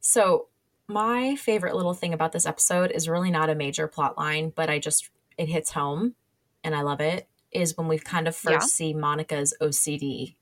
So, 0.00 0.48
my 0.88 1.36
favorite 1.36 1.74
little 1.74 1.94
thing 1.94 2.14
about 2.14 2.32
this 2.32 2.46
episode 2.46 2.90
is 2.90 3.08
really 3.08 3.30
not 3.30 3.50
a 3.50 3.54
major 3.54 3.86
plot 3.86 4.16
line, 4.18 4.52
but 4.54 4.70
I 4.70 4.78
just, 4.78 5.10
it 5.36 5.48
hits 5.48 5.72
home 5.72 6.14
and 6.62 6.74
I 6.74 6.82
love 6.82 7.00
it. 7.00 7.28
Is 7.52 7.76
when 7.76 7.88
we 7.88 7.98
kind 7.98 8.26
of 8.26 8.34
first 8.34 8.52
yeah. 8.52 8.58
see 8.60 8.94
Monica's 8.94 9.54
OCD 9.60 10.34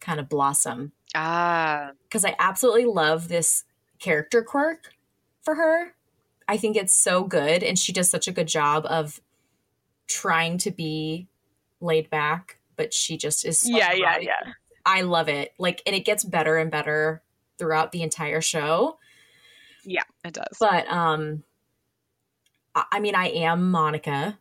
kind 0.00 0.18
of 0.18 0.28
blossom. 0.28 0.92
Ah. 1.14 1.90
Because 2.02 2.24
I 2.24 2.34
absolutely 2.38 2.86
love 2.86 3.28
this 3.28 3.64
character 3.98 4.42
quirk 4.42 4.94
for 5.42 5.54
her. 5.54 5.94
I 6.48 6.56
think 6.56 6.76
it's 6.76 6.94
so 6.94 7.24
good. 7.24 7.62
And 7.62 7.78
she 7.78 7.92
does 7.92 8.10
such 8.10 8.26
a 8.26 8.32
good 8.32 8.48
job 8.48 8.84
of 8.86 9.20
trying 10.08 10.58
to 10.58 10.70
be 10.70 11.28
laid 11.80 12.10
back, 12.10 12.58
but 12.76 12.92
she 12.92 13.16
just 13.16 13.46
is. 13.46 13.68
Yeah, 13.68 13.92
yeah, 13.92 14.18
yeah. 14.18 14.52
I 14.84 15.02
love 15.02 15.28
it. 15.28 15.54
Like, 15.58 15.82
and 15.86 15.94
it 15.94 16.04
gets 16.04 16.24
better 16.24 16.56
and 16.56 16.70
better 16.70 17.22
throughout 17.60 17.92
the 17.92 18.02
entire 18.02 18.40
show. 18.40 18.98
Yeah, 19.84 20.02
it 20.24 20.34
does. 20.34 20.56
But 20.58 20.90
um, 20.90 21.44
I 22.74 22.98
mean, 22.98 23.14
I 23.14 23.28
am 23.28 23.70
Monica, 23.70 24.36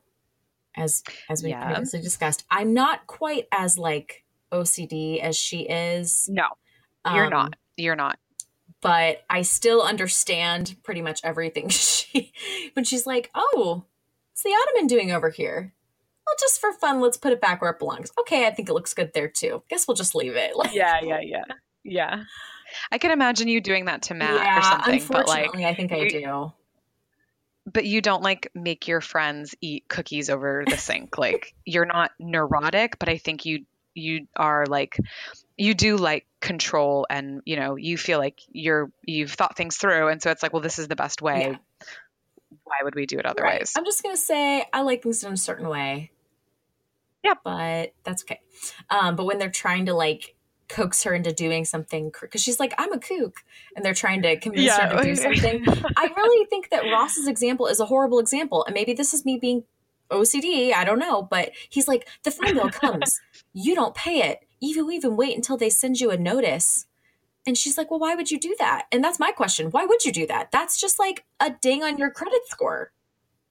as 0.76 1.04
as 1.30 1.44
we 1.44 1.52
yeah. 1.52 1.66
previously 1.66 2.02
discussed. 2.02 2.46
I'm 2.50 2.74
not 2.74 3.06
quite 3.06 3.48
as 3.52 3.78
like 3.78 4.24
OCD 4.52 5.20
as 5.20 5.38
she 5.38 5.62
is. 5.62 6.28
No, 6.32 6.48
you're 7.06 7.26
um, 7.26 7.30
not. 7.30 7.56
You're 7.78 7.96
not. 7.96 8.18
But 8.82 9.24
I 9.30 9.44
still 9.44 9.82
understand 9.82 10.78
pretty 10.84 11.02
much 11.02 11.20
everything 11.24 11.70
she 11.70 12.34
when 12.74 12.86
she's 12.86 13.06
like, 13.06 13.30
"Oh, 13.36 13.86
what's 14.32 14.42
the 14.42 14.50
ottoman 14.50 14.88
doing 14.88 15.12
over 15.12 15.30
here?" 15.30 15.74
well, 16.30 16.36
just 16.40 16.62
for 16.62 16.72
fun, 16.74 17.02
let's 17.02 17.18
put 17.18 17.34
it 17.34 17.42
back 17.42 17.60
where 17.62 17.72
it 17.72 17.80
belongs. 17.80 18.12
Okay, 18.20 18.46
I 18.46 18.52
think 18.52 18.70
it 18.70 18.74
looks 18.74 18.94
good 18.94 19.14
there 19.14 19.28
too. 19.28 19.64
Guess 19.68 19.88
we'll 19.88 19.96
just 19.96 20.14
leave 20.14 20.36
it. 20.36 20.56
Like, 20.56 20.72
yeah, 20.74 21.00
yeah, 21.02 21.22
yeah, 21.22 21.44
yeah. 21.84 22.24
I 22.92 22.98
can 22.98 23.12
imagine 23.12 23.48
you 23.48 23.62
doing 23.62 23.86
that 23.86 24.04
to 24.04 24.14
Matt 24.14 24.36
yeah, 24.36 24.60
or 24.60 24.62
something. 24.62 24.94
Unfortunately, 24.96 25.44
but 25.46 25.56
like, 25.56 25.66
I 25.66 25.74
think 25.74 25.92
I 25.92 26.08
do. 26.08 26.52
But 27.72 27.86
you 27.86 28.02
don't 28.02 28.24
like 28.24 28.50
make 28.56 28.88
your 28.88 29.02
friends 29.02 29.56
eat 29.62 29.88
cookies 29.88 30.30
over 30.30 30.64
the 30.68 30.78
sink. 30.78 31.18
like 31.18 31.54
you're 31.66 31.86
not 31.86 32.12
neurotic, 32.20 32.98
but 33.00 33.10
I 33.10 33.18
think 33.18 33.46
you 33.46 33.66
you 33.96 34.28
are 34.36 34.66
like 34.66 34.98
you 35.58 35.74
do 35.74 35.98
like 35.98 36.26
control 36.42 37.06
and 37.10 37.42
you 37.46 37.56
know 37.56 37.76
you 37.76 37.98
feel 37.98 38.20
like 38.20 38.40
you're 38.52 38.92
you've 39.04 39.32
thought 39.32 39.58
things 39.58 39.76
through 39.78 40.08
and 40.08 40.22
so 40.22 40.32
it's 40.32 40.42
like 40.42 40.54
well 40.54 40.62
this 40.62 40.80
is 40.80 40.88
the 40.88 40.96
best 40.96 41.22
way 41.22 41.50
yeah. 41.50 41.88
why 42.64 42.76
would 42.84 42.96
we 42.96 43.06
do 43.06 43.18
it 43.18 43.26
otherwise 43.26 43.60
right. 43.60 43.72
i'm 43.76 43.84
just 43.84 44.02
gonna 44.02 44.16
say 44.16 44.64
i 44.72 44.82
like 44.82 45.04
things 45.04 45.24
in 45.24 45.34
a 45.34 45.38
certain 45.38 45.68
way 45.68 46.12
yeah, 47.24 47.34
but 47.44 47.94
that's 48.04 48.24
okay. 48.24 48.40
Um, 48.90 49.16
but 49.16 49.26
when 49.26 49.40
they're 49.40 49.50
trying 49.50 49.88
to 49.88 49.94
like 49.94 50.36
coax 50.70 51.04
her 51.04 51.14
into 51.14 51.34
doing 51.34 51.66
something 51.66 52.12
because 52.22 52.42
she's 52.42 52.60
like, 52.60 52.74
I'm 52.78 52.94
a 52.94 53.00
kook, 53.00 53.44
and 53.76 53.84
they're 53.84 53.94
trying 53.94 54.22
to 54.22 54.40
convince 54.40 54.66
yeah. 54.66 54.88
her 54.88 54.94
to 54.94 55.00
oh, 55.00 55.04
do 55.04 55.16
something. 55.16 55.66
I 55.98 56.12
really 56.16 56.46
think 56.46 56.70
that 56.70 56.84
Ross's 56.84 57.28
example 57.28 57.68
is 57.68 57.80
a 57.80 57.86
horrible 57.86 58.20
example, 58.20 58.64
and 58.66 58.74
maybe 58.74 58.94
this 58.94 59.14
is 59.14 59.26
me 59.26 59.38
being 59.38 59.64
OCD. 60.10 60.74
I 60.74 60.86
don't 60.86 61.00
know, 61.00 61.22
but 61.22 61.52
he's 61.70 61.88
like, 61.88 62.08
the 62.24 62.32
phone 62.32 62.54
bill 62.54 62.70
comes, 62.70 63.20
you 63.54 63.76
don't 63.76 63.96
pay 63.96 64.22
it. 64.30 64.40
You 64.60 64.90
even 64.92 65.16
wait 65.16 65.36
until 65.36 65.58
they 65.58 65.70
send 65.70 66.00
you 66.00 66.12
a 66.12 66.18
notice. 66.18 66.86
And 67.48 67.58
she's 67.58 67.78
like, 67.78 67.90
Well, 67.90 68.00
why 68.00 68.16
would 68.16 68.30
you 68.30 68.40
do 68.40 68.56
that? 68.60 68.86
And 68.92 69.04
that's 69.04 69.20
my 69.20 69.32
question. 69.32 69.72
Why 69.72 69.86
would 69.86 70.04
you 70.04 70.12
do 70.12 70.28
that? 70.28 70.52
That's 70.52 70.80
just 70.80 71.00
like 71.00 71.26
a 71.40 71.50
ding 71.50 71.84
on 71.84 71.98
your 71.98 72.12
credit 72.12 72.42
score. 72.48 72.92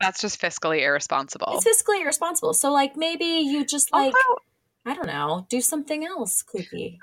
That's 0.00 0.20
just 0.20 0.40
fiscally 0.40 0.82
irresponsible. 0.82 1.54
It's 1.54 1.82
fiscally 1.82 2.02
irresponsible. 2.02 2.54
So 2.54 2.72
like 2.72 2.96
maybe 2.96 3.24
you 3.24 3.64
just 3.64 3.92
like 3.92 4.14
Although, 4.14 4.42
I 4.88 4.94
don't 4.94 5.06
know, 5.06 5.46
do 5.50 5.60
something 5.60 6.06
else 6.06 6.42
kooky. 6.42 6.98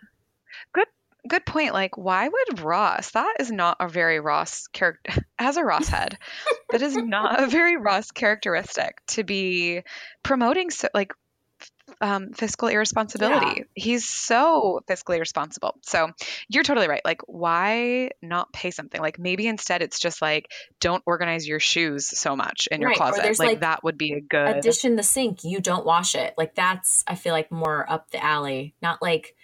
Good 0.73 0.87
good 1.27 1.45
point. 1.45 1.73
Like 1.73 1.97
why 1.97 2.27
would 2.27 2.59
Ross? 2.59 3.11
That 3.11 3.35
is 3.39 3.51
not 3.51 3.77
a 3.79 3.87
very 3.87 4.19
Ross 4.19 4.65
character 4.67 5.23
as 5.39 5.57
a 5.57 5.63
Ross 5.63 5.87
head. 5.87 6.17
that 6.71 6.81
is 6.81 6.97
not 6.97 7.43
a 7.43 7.47
very 7.47 7.77
Ross 7.77 8.09
characteristic 8.09 9.05
to 9.09 9.23
be 9.23 9.83
promoting 10.23 10.71
so, 10.71 10.87
like 10.95 11.13
um, 12.01 12.33
fiscal 12.33 12.67
irresponsibility. 12.67 13.57
Yeah. 13.57 13.63
He's 13.73 14.07
so 14.07 14.81
fiscally 14.87 15.19
responsible. 15.19 15.75
So 15.83 16.09
you're 16.49 16.63
totally 16.63 16.87
right. 16.87 17.01
Like, 17.03 17.21
why 17.27 18.11
not 18.21 18.51
pay 18.53 18.71
something? 18.71 18.99
Like, 19.01 19.19
maybe 19.19 19.47
instead 19.47 19.81
it's 19.81 19.99
just 19.99 20.21
like, 20.21 20.51
don't 20.79 21.03
organize 21.05 21.47
your 21.47 21.59
shoes 21.59 22.07
so 22.07 22.35
much 22.35 22.67
in 22.71 22.81
your 22.81 22.89
right. 22.89 22.97
closet. 22.97 23.23
Like, 23.23 23.39
like, 23.39 23.59
that 23.61 23.83
would 23.83 23.97
be 23.97 24.13
a 24.13 24.21
good 24.21 24.57
addition. 24.57 24.95
The 24.95 25.03
sink, 25.03 25.43
you 25.43 25.59
don't 25.59 25.85
wash 25.85 26.15
it. 26.15 26.33
Like, 26.37 26.55
that's 26.55 27.03
I 27.07 27.15
feel 27.15 27.33
like 27.33 27.51
more 27.51 27.89
up 27.89 28.11
the 28.11 28.23
alley. 28.23 28.73
Not 28.81 29.01
like, 29.01 29.35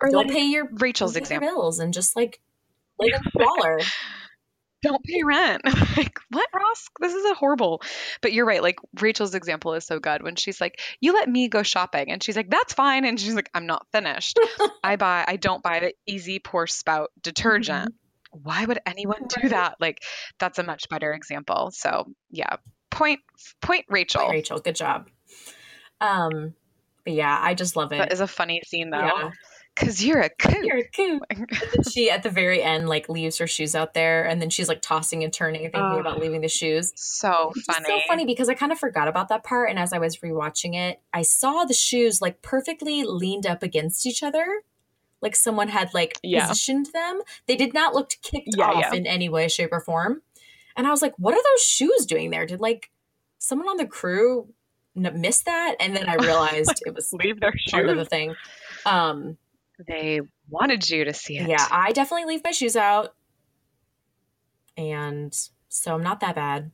or 0.00 0.10
don't 0.10 0.26
like 0.26 0.36
pay 0.36 0.44
your 0.44 0.68
Rachel's 0.72 1.16
example 1.16 1.48
bills 1.48 1.78
and 1.78 1.92
just 1.92 2.14
like 2.16 2.40
live 2.98 3.12
a 3.14 3.30
squalor. 3.30 3.80
Don't 4.84 5.02
pay 5.02 5.22
rent. 5.22 5.62
like, 5.96 6.18
what, 6.30 6.48
Ross? 6.54 6.88
This 7.00 7.14
is 7.14 7.24
a 7.24 7.34
horrible. 7.34 7.82
But 8.20 8.32
you're 8.32 8.46
right. 8.46 8.62
Like, 8.62 8.78
Rachel's 9.00 9.34
example 9.34 9.74
is 9.74 9.84
so 9.84 9.98
good 9.98 10.22
when 10.22 10.36
she's 10.36 10.60
like, 10.60 10.80
you 11.00 11.14
let 11.14 11.28
me 11.28 11.48
go 11.48 11.62
shopping. 11.62 12.10
And 12.10 12.22
she's 12.22 12.36
like, 12.36 12.50
that's 12.50 12.74
fine. 12.74 13.04
And 13.04 13.18
she's 13.18 13.34
like, 13.34 13.50
I'm 13.54 13.66
not 13.66 13.86
finished. 13.92 14.38
I 14.84 14.96
buy, 14.96 15.24
I 15.26 15.36
don't 15.36 15.62
buy 15.62 15.80
the 15.80 15.94
easy 16.06 16.38
pour 16.38 16.66
spout 16.66 17.10
detergent. 17.22 17.90
Mm-hmm. 17.90 18.38
Why 18.42 18.64
would 18.64 18.80
anyone 18.84 19.26
do 19.40 19.48
that? 19.48 19.76
Like, 19.80 20.02
that's 20.38 20.58
a 20.58 20.62
much 20.64 20.88
better 20.88 21.12
example. 21.12 21.70
So, 21.72 22.12
yeah. 22.30 22.56
Point, 22.90 23.20
point 23.60 23.86
Rachel. 23.88 24.22
Point 24.22 24.32
Rachel, 24.32 24.58
good 24.58 24.76
job. 24.76 25.08
Um, 26.00 26.54
but 27.04 27.12
yeah, 27.12 27.38
I 27.40 27.54
just 27.54 27.76
love 27.76 27.92
it. 27.92 27.98
That 27.98 28.12
is 28.12 28.20
a 28.20 28.26
funny 28.26 28.62
scene, 28.66 28.90
though. 28.90 28.98
Yeah. 28.98 29.30
Cause 29.76 30.04
you're 30.04 30.20
a 30.20 30.28
kook. 30.28 30.62
You're 30.62 30.78
a 30.78 30.84
kook. 30.84 31.50
she 31.90 32.08
at 32.08 32.22
the 32.22 32.30
very 32.30 32.62
end 32.62 32.88
like 32.88 33.08
leaves 33.08 33.38
her 33.38 33.46
shoes 33.48 33.74
out 33.74 33.92
there, 33.92 34.24
and 34.24 34.40
then 34.40 34.48
she's 34.48 34.68
like 34.68 34.82
tossing 34.82 35.24
and 35.24 35.32
turning 35.32 35.64
and 35.64 35.72
thinking 35.72 35.96
oh, 35.96 35.98
about 35.98 36.20
leaving 36.20 36.42
the 36.42 36.48
shoes. 36.48 36.92
So 36.94 37.52
funny. 37.66 37.84
So 37.86 38.00
funny 38.06 38.24
because 38.24 38.48
I 38.48 38.54
kind 38.54 38.70
of 38.70 38.78
forgot 38.78 39.08
about 39.08 39.28
that 39.30 39.42
part, 39.42 39.70
and 39.70 39.78
as 39.78 39.92
I 39.92 39.98
was 39.98 40.18
rewatching 40.18 40.76
it, 40.76 41.00
I 41.12 41.22
saw 41.22 41.64
the 41.64 41.74
shoes 41.74 42.22
like 42.22 42.40
perfectly 42.40 43.02
leaned 43.02 43.46
up 43.46 43.64
against 43.64 44.06
each 44.06 44.22
other, 44.22 44.62
like 45.24 45.34
someone 45.34 45.68
had 45.68 45.92
like 45.92 46.20
yeah. 46.22 46.46
positioned 46.46 46.86
them. 46.92 47.20
They 47.46 47.56
did 47.56 47.74
not 47.74 47.94
look 47.94 48.10
kicked 48.22 48.54
yeah, 48.56 48.66
off 48.66 48.84
yeah. 48.92 48.94
in 48.94 49.06
any 49.06 49.28
way, 49.28 49.48
shape, 49.48 49.72
or 49.72 49.80
form. 49.80 50.22
And 50.76 50.86
I 50.86 50.90
was 50.90 51.02
like, 51.02 51.14
"What 51.18 51.34
are 51.34 51.42
those 51.42 51.62
shoes 51.62 52.06
doing 52.06 52.30
there? 52.30 52.46
Did 52.46 52.60
like 52.60 52.90
someone 53.38 53.68
on 53.68 53.78
the 53.78 53.86
crew 53.86 54.48
miss 54.94 55.40
that?" 55.40 55.74
And 55.80 55.96
then 55.96 56.08
I 56.08 56.14
realized 56.20 56.80
it 56.86 56.94
was 56.94 57.12
leave 57.12 57.40
their 57.40 57.54
part 57.70 57.88
of 57.88 57.96
the 57.96 58.04
thing. 58.04 58.36
Um, 58.86 59.38
they 59.86 60.20
wanted 60.48 60.88
you 60.88 61.04
to 61.04 61.14
see 61.14 61.38
it. 61.38 61.48
Yeah, 61.48 61.66
I 61.70 61.92
definitely 61.92 62.26
leave 62.26 62.44
my 62.44 62.50
shoes 62.50 62.76
out. 62.76 63.14
And 64.76 65.36
so 65.68 65.94
I'm 65.94 66.02
not 66.02 66.20
that 66.20 66.34
bad. 66.34 66.70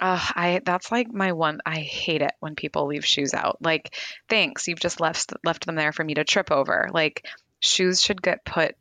Uh, 0.00 0.20
I 0.20 0.60
that's 0.64 0.92
like 0.92 1.12
my 1.12 1.32
one. 1.32 1.60
I 1.66 1.78
hate 1.80 2.22
it 2.22 2.32
when 2.40 2.54
people 2.54 2.86
leave 2.86 3.04
shoes 3.04 3.34
out. 3.34 3.58
Like, 3.60 3.94
thanks, 4.28 4.68
you've 4.68 4.80
just 4.80 5.00
left 5.00 5.32
left 5.44 5.66
them 5.66 5.74
there 5.74 5.92
for 5.92 6.04
me 6.04 6.14
to 6.14 6.24
trip 6.24 6.50
over. 6.52 6.88
Like, 6.92 7.26
shoes 7.60 8.00
should 8.00 8.22
get 8.22 8.44
put. 8.44 8.76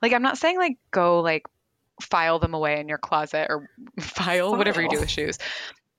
Like, 0.00 0.12
I'm 0.12 0.22
not 0.22 0.38
saying 0.38 0.56
like 0.56 0.78
go 0.90 1.20
like 1.20 1.42
file 2.00 2.38
them 2.38 2.54
away 2.54 2.80
in 2.80 2.88
your 2.88 2.98
closet 2.98 3.48
or 3.50 3.68
file, 4.00 4.50
file. 4.50 4.56
whatever 4.56 4.82
you 4.82 4.88
do 4.88 5.00
with 5.00 5.10
shoes 5.10 5.38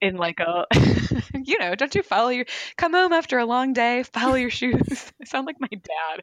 in 0.06 0.18
like 0.18 0.39
a 0.39 0.65
you 1.34 1.58
know 1.60 1.76
don't 1.76 1.96
you 1.96 2.04
follow 2.04 2.30
your 2.30 2.46
come 2.78 2.94
home 2.94 3.12
after 3.12 3.39
a 3.39 3.46
long 3.46 3.74
day 3.74 4.04
follow 4.04 4.36
your 4.36 4.50
shoes. 4.50 5.12
I 5.22 5.26
sound 5.26 5.48
like 5.48 5.60
my 5.60 5.70
dad. 5.70 6.22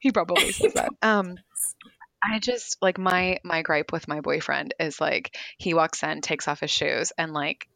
He 0.00 0.12
probably 0.12 0.52
says 0.52 0.74
that. 0.74 0.90
Um 1.02 1.36
i 2.22 2.38
just 2.38 2.78
like 2.80 2.98
my 2.98 3.38
my 3.44 3.62
gripe 3.62 3.92
with 3.92 4.08
my 4.08 4.20
boyfriend 4.20 4.74
is 4.80 5.00
like 5.00 5.36
he 5.58 5.74
walks 5.74 6.02
in 6.02 6.20
takes 6.22 6.48
off 6.48 6.60
his 6.60 6.70
shoes 6.70 7.12
and 7.18 7.32
like 7.32 7.68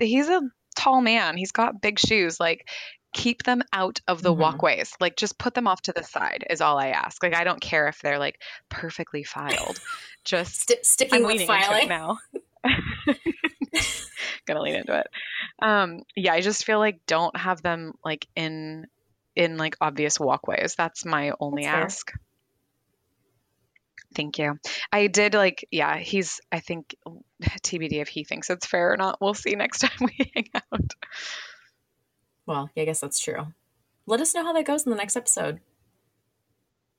he's 0.00 0.28
a 0.28 0.42
tall 0.76 1.00
man. 1.00 1.36
He's 1.36 1.52
got 1.52 1.80
big 1.80 1.98
shoes. 1.98 2.38
Like 2.38 2.68
keep 3.14 3.42
them 3.42 3.62
out 3.72 4.00
of 4.06 4.22
the 4.22 4.30
mm-hmm. 4.30 4.42
walkways. 4.42 4.92
Like 5.00 5.16
just 5.16 5.38
put 5.38 5.54
them 5.54 5.66
off 5.66 5.82
to 5.82 5.92
the 5.92 6.04
side 6.04 6.44
is 6.50 6.60
all 6.60 6.78
i 6.78 6.88
ask. 6.88 7.22
Like 7.22 7.34
i 7.34 7.44
don't 7.44 7.60
care 7.60 7.88
if 7.88 8.00
they're 8.00 8.18
like 8.18 8.40
perfectly 8.68 9.24
filed. 9.24 9.80
Just 10.24 10.68
St- 10.68 10.84
sticking 10.84 11.24
I'm 11.24 11.26
with 11.26 11.46
filing. 11.46 11.88
now 11.88 12.18
gonna 14.46 14.62
lean 14.62 14.76
into 14.76 14.98
it. 14.98 15.06
Um, 15.60 16.02
yeah, 16.16 16.32
I 16.32 16.40
just 16.40 16.64
feel 16.64 16.78
like 16.78 17.00
don't 17.06 17.36
have 17.36 17.62
them 17.62 17.92
like 18.04 18.26
in 18.36 18.86
in 19.36 19.56
like 19.56 19.76
obvious 19.80 20.18
walkways. 20.18 20.74
That's 20.76 21.04
my 21.04 21.32
only 21.40 21.64
That's 21.64 21.94
ask. 21.94 22.10
Fair. 22.10 22.20
Thank 24.14 24.38
you. 24.38 24.58
I 24.92 25.06
did 25.06 25.34
like, 25.34 25.66
yeah, 25.70 25.96
he's, 25.96 26.40
I 26.50 26.60
think, 26.60 26.96
TBD 27.42 28.00
if 28.00 28.08
he 28.08 28.24
thinks 28.24 28.50
it's 28.50 28.66
fair 28.66 28.92
or 28.92 28.96
not. 28.96 29.18
We'll 29.20 29.34
see 29.34 29.54
next 29.54 29.78
time 29.80 29.90
we 30.00 30.30
hang 30.34 30.48
out. 30.54 30.94
Well, 32.46 32.70
yeah, 32.74 32.82
I 32.82 32.86
guess 32.86 33.00
that's 33.00 33.20
true. 33.20 33.46
Let 34.06 34.20
us 34.20 34.34
know 34.34 34.44
how 34.44 34.52
that 34.54 34.64
goes 34.64 34.84
in 34.84 34.90
the 34.90 34.96
next 34.96 35.16
episode. 35.16 35.60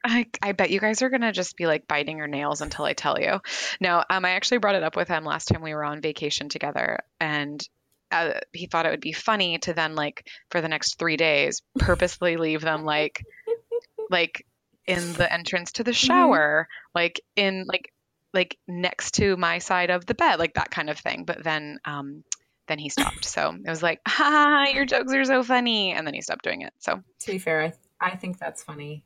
I, 0.03 0.27
I 0.41 0.53
bet 0.53 0.69
you 0.69 0.79
guys 0.79 1.01
are 1.01 1.09
gonna 1.09 1.31
just 1.31 1.57
be 1.57 1.67
like 1.67 1.87
biting 1.87 2.17
your 2.17 2.27
nails 2.27 2.61
until 2.61 2.85
I 2.85 2.93
tell 2.93 3.19
you. 3.19 3.39
No, 3.81 4.03
um, 4.09 4.25
I 4.25 4.31
actually 4.31 4.59
brought 4.59 4.75
it 4.75 4.83
up 4.83 4.95
with 4.95 5.07
him 5.07 5.25
last 5.25 5.47
time 5.47 5.61
we 5.61 5.73
were 5.73 5.83
on 5.83 6.01
vacation 6.01 6.49
together, 6.49 6.99
and 7.19 7.67
uh, 8.11 8.39
he 8.53 8.65
thought 8.65 8.85
it 8.85 8.91
would 8.91 9.01
be 9.01 9.13
funny 9.13 9.57
to 9.59 9.73
then 9.73 9.95
like 9.95 10.27
for 10.49 10.61
the 10.61 10.67
next 10.67 10.97
three 10.97 11.17
days 11.17 11.61
purposely 11.77 12.37
leave 12.37 12.61
them 12.61 12.83
like 12.83 13.23
like 14.09 14.45
in 14.87 15.13
the 15.13 15.31
entrance 15.31 15.73
to 15.73 15.83
the 15.83 15.93
shower, 15.93 16.67
like 16.95 17.21
in 17.35 17.65
like 17.67 17.93
like 18.33 18.57
next 18.67 19.15
to 19.15 19.35
my 19.37 19.59
side 19.59 19.89
of 19.89 20.05
the 20.05 20.15
bed, 20.15 20.39
like 20.39 20.53
that 20.55 20.71
kind 20.71 20.89
of 20.89 20.97
thing. 20.97 21.25
But 21.25 21.43
then 21.43 21.79
um 21.85 22.23
then 22.67 22.79
he 22.79 22.89
stopped. 22.89 23.25
So 23.25 23.53
it 23.53 23.69
was 23.69 23.83
like, 23.83 23.99
ha, 24.07 24.67
your 24.73 24.85
jokes 24.85 25.13
are 25.13 25.25
so 25.25 25.43
funny. 25.43 25.91
And 25.91 26.07
then 26.07 26.13
he 26.13 26.21
stopped 26.21 26.43
doing 26.43 26.61
it. 26.61 26.73
So 26.79 27.03
To 27.21 27.31
be 27.31 27.37
fair, 27.37 27.63
I, 27.63 27.73
I 27.99 28.15
think 28.15 28.39
that's 28.39 28.63
funny. 28.63 29.03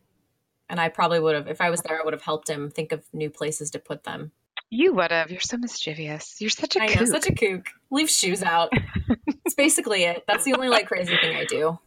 And 0.69 0.79
I 0.79 0.89
probably 0.89 1.19
would 1.19 1.35
have, 1.35 1.47
if 1.47 1.61
I 1.61 1.69
was 1.69 1.81
there, 1.81 1.99
I 1.99 2.03
would 2.03 2.13
have 2.13 2.21
helped 2.23 2.49
him 2.49 2.69
think 2.71 2.91
of 2.91 3.03
new 3.13 3.29
places 3.29 3.71
to 3.71 3.79
put 3.79 4.03
them. 4.03 4.31
you 4.69 4.93
would 4.93 5.11
have. 5.11 5.29
You're 5.29 5.39
so 5.41 5.57
mischievous. 5.57 6.37
You're 6.39 6.49
such 6.49 6.75
a 6.75 6.81
I 6.81 6.87
know, 6.87 6.93
kook. 6.95 7.07
such 7.07 7.27
a 7.27 7.33
kook. 7.35 7.67
Leave 7.91 8.09
shoes 8.09 8.41
out. 8.41 8.71
That's 9.27 9.55
basically 9.55 10.03
it. 10.03 10.23
That's 10.27 10.45
the 10.45 10.53
only 10.53 10.69
like 10.69 10.87
crazy 10.87 11.15
thing 11.21 11.35
I 11.35 11.45
do. 11.45 11.77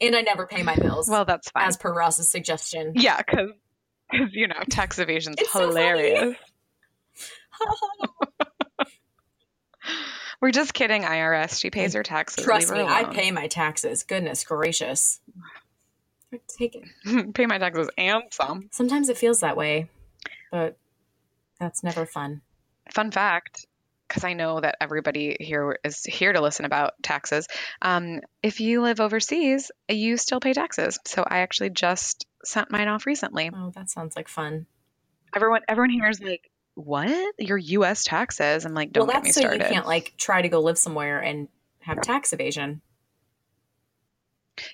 And 0.00 0.14
I 0.14 0.20
never 0.22 0.46
pay 0.46 0.62
my 0.62 0.76
bills, 0.76 1.08
well, 1.10 1.24
that's 1.26 1.50
fine. 1.50 1.68
as 1.68 1.76
per 1.76 1.92
Ross's 1.92 2.30
suggestion. 2.30 2.92
yeah, 2.94 3.18
because 3.18 3.50
you 4.32 4.48
know 4.48 4.54
tax 4.70 4.98
evasion's 4.98 5.36
It's 5.38 5.52
so 5.52 5.68
hilarious. 5.68 6.36
We're 10.40 10.52
just 10.52 10.72
kidding, 10.72 11.02
IRS. 11.02 11.60
She 11.60 11.68
pays 11.70 11.92
her 11.92 12.02
taxes. 12.02 12.44
Trust 12.44 12.72
me, 12.72 12.80
I 12.80 13.04
pay 13.04 13.30
my 13.30 13.46
taxes. 13.46 14.04
Goodness 14.04 14.42
gracious. 14.42 15.20
Take 16.58 16.76
it. 16.76 17.34
pay 17.34 17.46
my 17.46 17.58
taxes 17.58 17.88
and 17.98 18.22
some. 18.30 18.68
Sometimes 18.70 19.08
it 19.08 19.18
feels 19.18 19.40
that 19.40 19.56
way, 19.56 19.88
but 20.50 20.76
that's 21.58 21.82
never 21.82 22.06
fun. 22.06 22.42
Fun 22.92 23.10
fact, 23.10 23.66
because 24.08 24.24
I 24.24 24.34
know 24.34 24.60
that 24.60 24.76
everybody 24.80 25.36
here 25.40 25.78
is 25.84 26.04
here 26.04 26.32
to 26.32 26.40
listen 26.40 26.64
about 26.64 26.94
taxes. 27.02 27.46
Um, 27.82 28.20
if 28.42 28.60
you 28.60 28.82
live 28.82 29.00
overseas, 29.00 29.70
you 29.88 30.16
still 30.16 30.40
pay 30.40 30.52
taxes. 30.52 30.98
So 31.04 31.24
I 31.26 31.38
actually 31.38 31.70
just 31.70 32.26
sent 32.44 32.70
mine 32.70 32.88
off 32.88 33.06
recently. 33.06 33.50
Oh, 33.54 33.72
that 33.74 33.90
sounds 33.90 34.14
like 34.16 34.28
fun. 34.28 34.66
Everyone, 35.34 35.62
everyone 35.68 35.90
here 35.90 36.08
is 36.08 36.20
like, 36.20 36.50
"What? 36.74 37.34
Your 37.38 37.58
U.S. 37.58 38.04
taxes?" 38.04 38.64
I'm 38.64 38.74
like, 38.74 38.92
"Don't 38.92 39.06
well, 39.06 39.16
get 39.16 39.22
me 39.24 39.28
that's 39.28 39.34
so 39.34 39.40
started." 39.42 39.62
you 39.62 39.68
can't 39.68 39.86
like 39.86 40.14
try 40.16 40.42
to 40.42 40.48
go 40.48 40.60
live 40.60 40.78
somewhere 40.78 41.20
and 41.20 41.48
have 41.80 42.00
tax 42.00 42.32
evasion. 42.32 42.82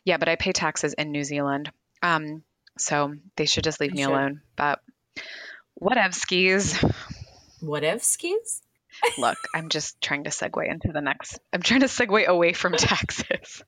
Yeah, 0.05 0.17
but 0.17 0.29
I 0.29 0.37
pay 0.37 0.53
taxes 0.53 0.95
in 0.95 1.13
New 1.13 1.25
Zealand. 1.25 1.71
Um, 2.03 2.43
so 2.79 3.15
they 3.37 3.47
should 3.47 3.65
just 3.65 3.81
leave 3.81 3.93
me 3.93 4.03
alone. 4.03 4.43
But 4.55 4.81
whatever 5.75 6.13
skis. 6.13 6.83
What 7.61 7.85
if 7.85 8.03
skis? 8.03 8.63
Look, 9.19 9.39
I'm 9.55 9.69
just 9.69 10.01
trying 10.01 10.25
to 10.25 10.31
segue 10.31 10.69
into 10.69 10.91
the 10.93 11.01
next. 11.01 11.39
I'm 11.53 11.63
trying 11.63 11.81
to 11.81 11.87
segue 11.87 12.27
away 12.27 12.53
from 12.53 12.73
taxes. 12.77 13.63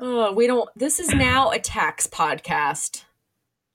Oh, 0.00 0.32
we 0.32 0.46
don't. 0.46 0.68
This 0.76 1.00
is 1.00 1.08
now 1.08 1.50
a 1.50 1.58
tax 1.58 2.06
podcast. 2.06 3.04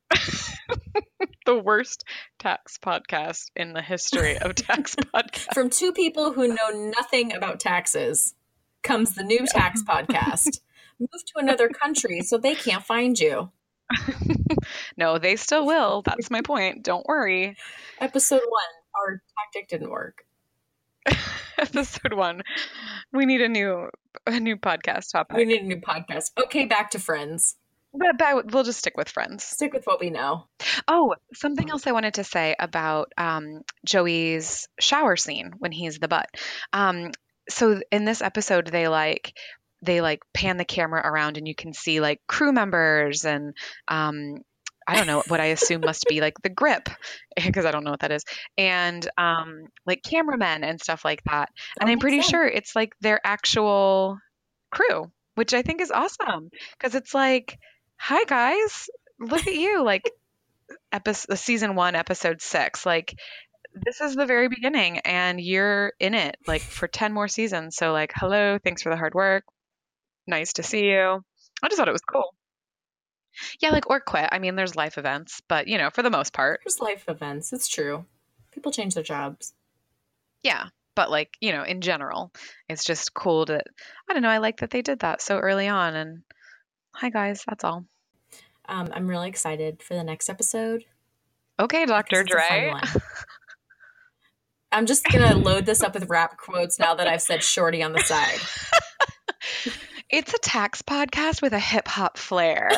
the 1.45 1.57
worst 1.57 2.03
tax 2.39 2.77
podcast 2.77 3.49
in 3.55 3.73
the 3.73 3.81
history 3.81 4.37
of 4.37 4.55
tax 4.55 4.95
podcasts. 4.95 5.53
From 5.53 5.69
two 5.69 5.91
people 5.91 6.33
who 6.33 6.47
know 6.47 6.91
nothing 6.97 7.33
about 7.33 7.59
taxes 7.59 8.35
comes 8.83 9.15
the 9.15 9.23
new 9.23 9.45
tax 9.47 9.81
podcast. 9.83 10.59
Move 11.11 11.25
to 11.25 11.39
another 11.39 11.69
country 11.69 12.21
so 12.21 12.37
they 12.37 12.55
can't 12.55 12.83
find 12.83 13.19
you. 13.19 13.51
no, 14.97 15.17
they 15.17 15.35
still 15.35 15.65
will. 15.65 16.01
That's 16.01 16.31
my 16.31 16.41
point. 16.41 16.83
Don't 16.83 17.05
worry. 17.05 17.57
Episode 17.99 18.41
one, 18.47 18.73
our 18.95 19.21
tactic 19.37 19.67
didn't 19.69 19.89
work. 19.89 20.25
Episode 21.57 22.13
one. 22.13 22.41
We 23.11 23.25
need 23.25 23.41
a 23.41 23.49
new 23.49 23.89
a 24.25 24.39
new 24.39 24.57
podcast 24.57 25.11
topic. 25.11 25.35
We 25.35 25.45
need 25.45 25.61
a 25.61 25.65
new 25.65 25.81
podcast. 25.81 26.31
Okay, 26.41 26.65
back 26.65 26.91
to 26.91 26.99
friends. 26.99 27.55
but, 27.93 28.17
but 28.17 28.51
we'll 28.51 28.63
just 28.63 28.79
stick 28.79 28.95
with 28.95 29.09
friends. 29.09 29.43
Stick 29.43 29.73
with 29.73 29.85
what 29.85 29.99
we 29.99 30.09
know. 30.09 30.45
Oh, 30.87 31.15
something 31.33 31.69
else 31.69 31.85
I 31.85 31.91
wanted 31.91 32.15
to 32.15 32.23
say 32.23 32.55
about 32.57 33.11
um, 33.17 33.61
Joey's 33.85 34.67
shower 34.79 35.15
scene 35.17 35.51
when 35.57 35.71
he's 35.71 35.99
the 35.99 36.07
butt. 36.07 36.29
Um, 36.71 37.11
so 37.49 37.81
in 37.91 38.05
this 38.05 38.21
episode, 38.21 38.67
they 38.67 38.87
like 38.87 39.33
they 39.83 40.01
like 40.01 40.21
pan 40.33 40.57
the 40.57 40.65
camera 40.65 41.01
around 41.03 41.37
and 41.37 41.47
you 41.47 41.55
can 41.55 41.73
see 41.73 41.99
like 41.99 42.21
crew 42.27 42.51
members 42.51 43.25
and 43.25 43.55
um, 43.87 44.35
I 44.87 44.95
don't 44.95 45.07
know 45.07 45.23
what 45.27 45.39
I 45.39 45.45
assume 45.47 45.81
must 45.81 46.05
be 46.09 46.19
like 46.21 46.41
the 46.41 46.49
grip 46.49 46.89
because 47.35 47.65
I 47.65 47.71
don't 47.71 47.83
know 47.83 47.91
what 47.91 48.01
that 48.01 48.11
is 48.11 48.23
and 48.57 49.07
um, 49.17 49.67
like 49.85 50.01
cameramen 50.03 50.63
and 50.63 50.81
stuff 50.81 51.05
like 51.05 51.23
that. 51.25 51.49
And 51.79 51.89
Oh, 51.89 51.91
I'm 51.91 51.99
pretty 51.99 52.21
sense. 52.21 52.29
sure 52.31 52.47
it's 52.47 52.75
like 52.75 52.93
their 53.01 53.19
actual 53.25 54.17
crew, 54.71 55.11
which 55.35 55.53
I 55.53 55.61
think 55.61 55.81
is 55.81 55.91
awesome 55.91 56.49
because 56.77 56.95
it's 56.95 57.13
like, 57.13 57.57
hi 57.97 58.23
guys, 58.25 58.89
look 59.19 59.47
at 59.47 59.55
you, 59.55 59.83
like 59.83 60.09
episode 60.91 61.37
season 61.37 61.75
one, 61.75 61.95
episode 61.95 62.41
six, 62.41 62.85
like 62.85 63.15
this 63.85 64.01
is 64.01 64.15
the 64.15 64.25
very 64.25 64.49
beginning 64.49 64.99
and 64.99 65.41
you're 65.41 65.93
in 65.99 66.13
it 66.13 66.37
like 66.45 66.61
for 66.61 66.87
10 66.87 67.11
more 67.13 67.27
seasons. 67.27 67.75
So 67.75 67.91
like, 67.91 68.11
hello, 68.15 68.57
thanks 68.63 68.81
for 68.83 68.89
the 68.89 68.97
hard 68.97 69.13
work. 69.15 69.43
Nice 70.27 70.53
to 70.53 70.63
see 70.63 70.85
you. 70.89 71.23
I 71.61 71.67
just 71.67 71.77
thought 71.77 71.87
it 71.87 71.93
was 71.93 72.01
cool. 72.01 72.33
Yeah, 73.59 73.69
like 73.69 73.89
or 73.89 73.99
quit. 73.99 74.29
I 74.31 74.39
mean, 74.39 74.55
there's 74.55 74.75
life 74.75 74.97
events, 74.97 75.41
but 75.47 75.67
you 75.67 75.77
know, 75.77 75.89
for 75.89 76.03
the 76.03 76.09
most 76.09 76.33
part, 76.33 76.61
There's 76.63 76.79
life 76.79 77.05
events. 77.07 77.51
It's 77.51 77.67
true. 77.67 78.05
People 78.51 78.71
change 78.71 78.93
their 78.93 79.03
jobs. 79.03 79.53
yeah. 80.43 80.67
But 80.95 81.09
like, 81.09 81.35
you 81.41 81.51
know, 81.53 81.63
in 81.63 81.81
general, 81.81 82.31
it's 82.69 82.83
just 82.83 83.15
cool 83.15 83.45
to 83.47 83.55
I 84.07 84.13
don't 84.13 84.21
know, 84.21 84.29
I 84.29 84.37
like 84.37 84.57
that 84.57 84.69
they 84.69 84.83
did 84.83 84.99
that 84.99 85.23
so 85.23 85.39
early 85.39 85.67
on 85.67 85.95
and 85.95 86.21
hi 86.93 87.09
guys, 87.09 87.43
that's 87.47 87.63
all. 87.63 87.85
Um, 88.69 88.89
I'm 88.93 89.07
really 89.07 89.27
excited 89.27 89.81
for 89.81 89.95
the 89.95 90.03
next 90.03 90.29
episode. 90.29 90.83
Okay, 91.59 91.85
Dr. 91.87 92.23
because 92.23 92.35
it's 92.37 92.45
a 92.51 92.69
fun 92.69 92.81
Dre. 92.81 93.01
I'm 94.71 94.85
just 94.85 95.05
gonna 95.05 95.35
load 95.35 95.65
this 95.65 95.81
up 95.81 95.95
with 95.95 96.09
rap 96.09 96.37
quotes 96.37 96.77
now 96.77 96.93
that 96.93 97.07
I've 97.07 97.23
said 97.23 97.41
shorty 97.43 97.81
on 97.81 97.93
the 97.93 97.99
side. 98.03 98.39
It's 100.13 100.31
a 100.31 100.37
tax 100.37 100.83
podcast 100.83 101.41
with 101.41 101.53
a 101.53 101.59
hip 101.59 101.87
hop 101.87 102.19
flair. 102.19 102.69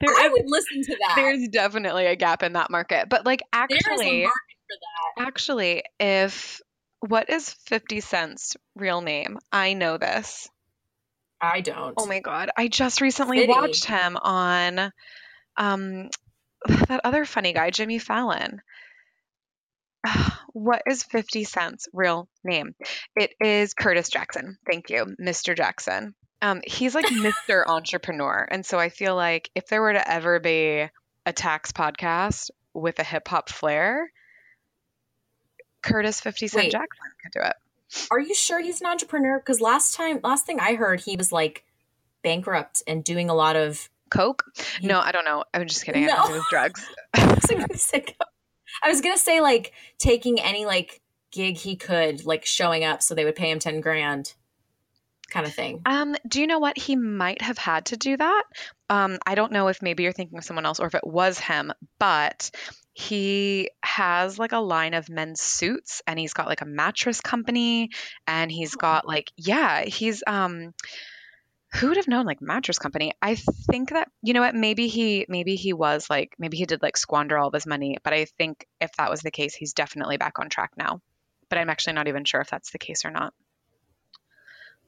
there 0.00 0.14
I 0.16 0.24
is, 0.26 0.32
would 0.32 0.46
listen 0.46 0.82
to 0.82 0.96
that. 1.00 1.12
there's 1.16 1.48
definitely 1.48 2.06
a 2.06 2.16
gap 2.16 2.42
in 2.42 2.54
that 2.54 2.70
market. 2.70 3.10
But 3.10 3.26
like 3.26 3.42
There 3.52 3.66
is 3.68 3.86
a 3.86 3.90
actually 3.90 4.22
market 4.22 4.32
for 4.68 4.76
that. 5.18 5.26
actually 5.28 5.82
if 6.00 6.62
what 7.00 7.28
is 7.28 7.50
50 7.66 8.00
Cent's 8.00 8.56
real 8.74 9.02
name? 9.02 9.38
I 9.52 9.74
know 9.74 9.98
this. 9.98 10.48
I 11.38 11.60
don't. 11.60 11.92
Oh 11.98 12.06
my 12.06 12.20
god. 12.20 12.48
I 12.56 12.68
just 12.68 13.02
recently 13.02 13.40
Fitty. 13.40 13.50
watched 13.52 13.84
him 13.84 14.16
on 14.16 14.92
um 15.58 16.08
that 16.88 17.00
other 17.04 17.26
funny 17.26 17.52
guy, 17.52 17.68
Jimmy 17.70 17.98
Fallon. 17.98 18.62
What 20.54 20.82
is 20.86 21.02
50 21.02 21.44
Cent's 21.44 21.88
real 21.94 22.28
name? 22.44 22.74
It 23.16 23.30
is 23.40 23.72
Curtis 23.72 24.10
Jackson. 24.10 24.58
Thank 24.70 24.90
you, 24.90 25.16
Mr. 25.18 25.56
Jackson. 25.56 26.14
Um, 26.42 26.60
he's 26.66 26.94
like 26.94 27.06
Mr. 27.48 27.66
Entrepreneur. 27.66 28.46
And 28.50 28.66
so 28.66 28.78
I 28.78 28.90
feel 28.90 29.16
like 29.16 29.48
if 29.54 29.68
there 29.68 29.80
were 29.80 29.94
to 29.94 30.10
ever 30.10 30.40
be 30.40 30.88
a 31.24 31.32
tax 31.32 31.72
podcast 31.72 32.50
with 32.74 32.98
a 32.98 33.02
hip 33.04 33.28
hop 33.28 33.48
flair, 33.48 34.10
Curtis 35.82 36.20
50 36.20 36.48
Cent 36.48 36.64
Wait. 36.64 36.72
Jackson 36.72 37.04
could 37.22 37.32
do 37.32 37.40
it. 37.46 37.54
Are 38.10 38.20
you 38.20 38.34
sure 38.34 38.60
he's 38.60 38.80
an 38.82 38.86
entrepreneur? 38.88 39.38
Because 39.38 39.60
last 39.60 39.94
time, 39.94 40.20
last 40.22 40.44
thing 40.46 40.60
I 40.60 40.74
heard, 40.74 41.00
he 41.00 41.16
was 41.16 41.32
like 41.32 41.64
bankrupt 42.22 42.82
and 42.86 43.02
doing 43.02 43.30
a 43.30 43.34
lot 43.34 43.56
of. 43.56 43.88
Coke? 44.10 44.44
He- 44.80 44.86
No, 44.86 45.00
I 45.00 45.12
don't 45.12 45.24
know. 45.24 45.44
I'm 45.54 45.66
just 45.66 45.86
kidding. 45.86 46.04
I 46.04 46.08
No. 46.08 46.24
it 46.26 46.32
was 46.32 46.44
drugs. 46.50 46.86
I 48.82 48.88
was 48.88 49.00
gonna 49.00 49.16
say, 49.16 49.38
I 49.38 49.40
was 49.40 49.40
gonna 49.40 49.40
say 49.40 49.40
like 49.40 49.72
taking 49.98 50.40
any 50.40 50.66
like 50.66 51.00
gig 51.32 51.56
he 51.56 51.76
could, 51.76 52.24
like 52.24 52.44
showing 52.44 52.84
up 52.84 53.02
so 53.02 53.14
they 53.14 53.24
would 53.24 53.36
pay 53.36 53.50
him 53.50 53.58
ten 53.58 53.80
grand, 53.80 54.34
kind 55.30 55.46
of 55.46 55.54
thing. 55.54 55.82
Um, 55.86 56.16
do 56.28 56.40
you 56.40 56.46
know 56.46 56.58
what? 56.58 56.78
He 56.78 56.96
might 56.96 57.42
have 57.42 57.58
had 57.58 57.86
to 57.86 57.96
do 57.96 58.16
that. 58.16 58.42
Um, 58.90 59.18
I 59.26 59.34
don't 59.34 59.52
know 59.52 59.68
if 59.68 59.82
maybe 59.82 60.02
you're 60.02 60.12
thinking 60.12 60.38
of 60.38 60.44
someone 60.44 60.66
else 60.66 60.80
or 60.80 60.86
if 60.86 60.94
it 60.94 61.06
was 61.06 61.38
him, 61.38 61.72
but 61.98 62.50
he 62.94 63.70
has 63.82 64.38
like 64.38 64.52
a 64.52 64.58
line 64.58 64.92
of 64.92 65.08
men's 65.08 65.40
suits 65.40 66.02
and 66.06 66.18
he's 66.18 66.34
got 66.34 66.46
like 66.46 66.60
a 66.60 66.66
mattress 66.66 67.20
company 67.22 67.88
and 68.26 68.52
he's 68.52 68.74
got 68.74 69.06
like 69.06 69.32
yeah, 69.36 69.84
he's 69.84 70.22
um 70.26 70.74
who 71.74 71.88
would 71.88 71.96
have 71.96 72.08
known 72.08 72.26
like 72.26 72.40
mattress 72.42 72.78
company? 72.78 73.12
I 73.22 73.34
think 73.34 73.90
that 73.90 74.08
you 74.22 74.34
know 74.34 74.40
what, 74.40 74.54
maybe 74.54 74.88
he 74.88 75.26
maybe 75.28 75.56
he 75.56 75.72
was 75.72 76.08
like 76.10 76.34
maybe 76.38 76.56
he 76.56 76.66
did 76.66 76.82
like 76.82 76.96
squander 76.96 77.38
all 77.38 77.48
of 77.48 77.54
his 77.54 77.66
money, 77.66 77.98
but 78.02 78.12
I 78.12 78.26
think 78.26 78.66
if 78.80 78.92
that 78.98 79.10
was 79.10 79.20
the 79.20 79.30
case, 79.30 79.54
he's 79.54 79.72
definitely 79.72 80.16
back 80.18 80.38
on 80.38 80.48
track 80.48 80.72
now. 80.76 81.00
But 81.48 81.58
I'm 81.58 81.70
actually 81.70 81.94
not 81.94 82.08
even 82.08 82.24
sure 82.24 82.40
if 82.40 82.50
that's 82.50 82.70
the 82.72 82.78
case 82.78 83.04
or 83.04 83.10
not. 83.10 83.32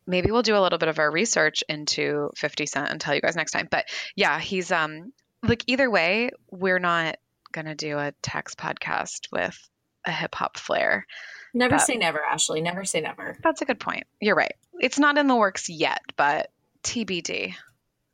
maybe 0.07 0.31
we'll 0.31 0.43
do 0.43 0.57
a 0.57 0.61
little 0.61 0.79
bit 0.79 0.89
of 0.89 0.99
our 0.99 1.11
research 1.11 1.65
into 1.69 2.31
50 2.37 2.67
Cent 2.67 2.91
and 2.91 3.01
tell 3.01 3.15
you 3.15 3.21
guys 3.21 3.37
next 3.37 3.53
time. 3.53 3.69
But 3.71 3.87
yeah, 4.17 4.39
he's 4.39 4.71
um 4.73 5.13
like 5.43 5.65
either 5.67 5.91
way, 5.91 6.31
we're 6.51 6.79
not 6.79 7.17
gonna 7.53 7.75
do 7.75 7.99
a 7.99 8.13
tax 8.23 8.55
podcast 8.55 9.29
with 9.33 9.59
a 10.07 10.13
hip 10.13 10.35
hop 10.35 10.59
flair. 10.59 11.07
Never 11.55 11.79
say 11.79 11.97
never, 11.97 12.21
Ashley. 12.21 12.61
Never 12.61 12.85
say 12.85 13.01
never. 13.01 13.39
That's 13.43 13.63
a 13.63 13.65
good 13.65 13.79
point. 13.79 14.05
You're 14.21 14.35
right. 14.35 14.55
It's 14.81 14.99
not 14.99 15.19
in 15.19 15.29
the 15.29 15.37
works 15.37 15.69
yet, 15.69 16.01
but 16.17 16.51
TBD. 16.85 17.55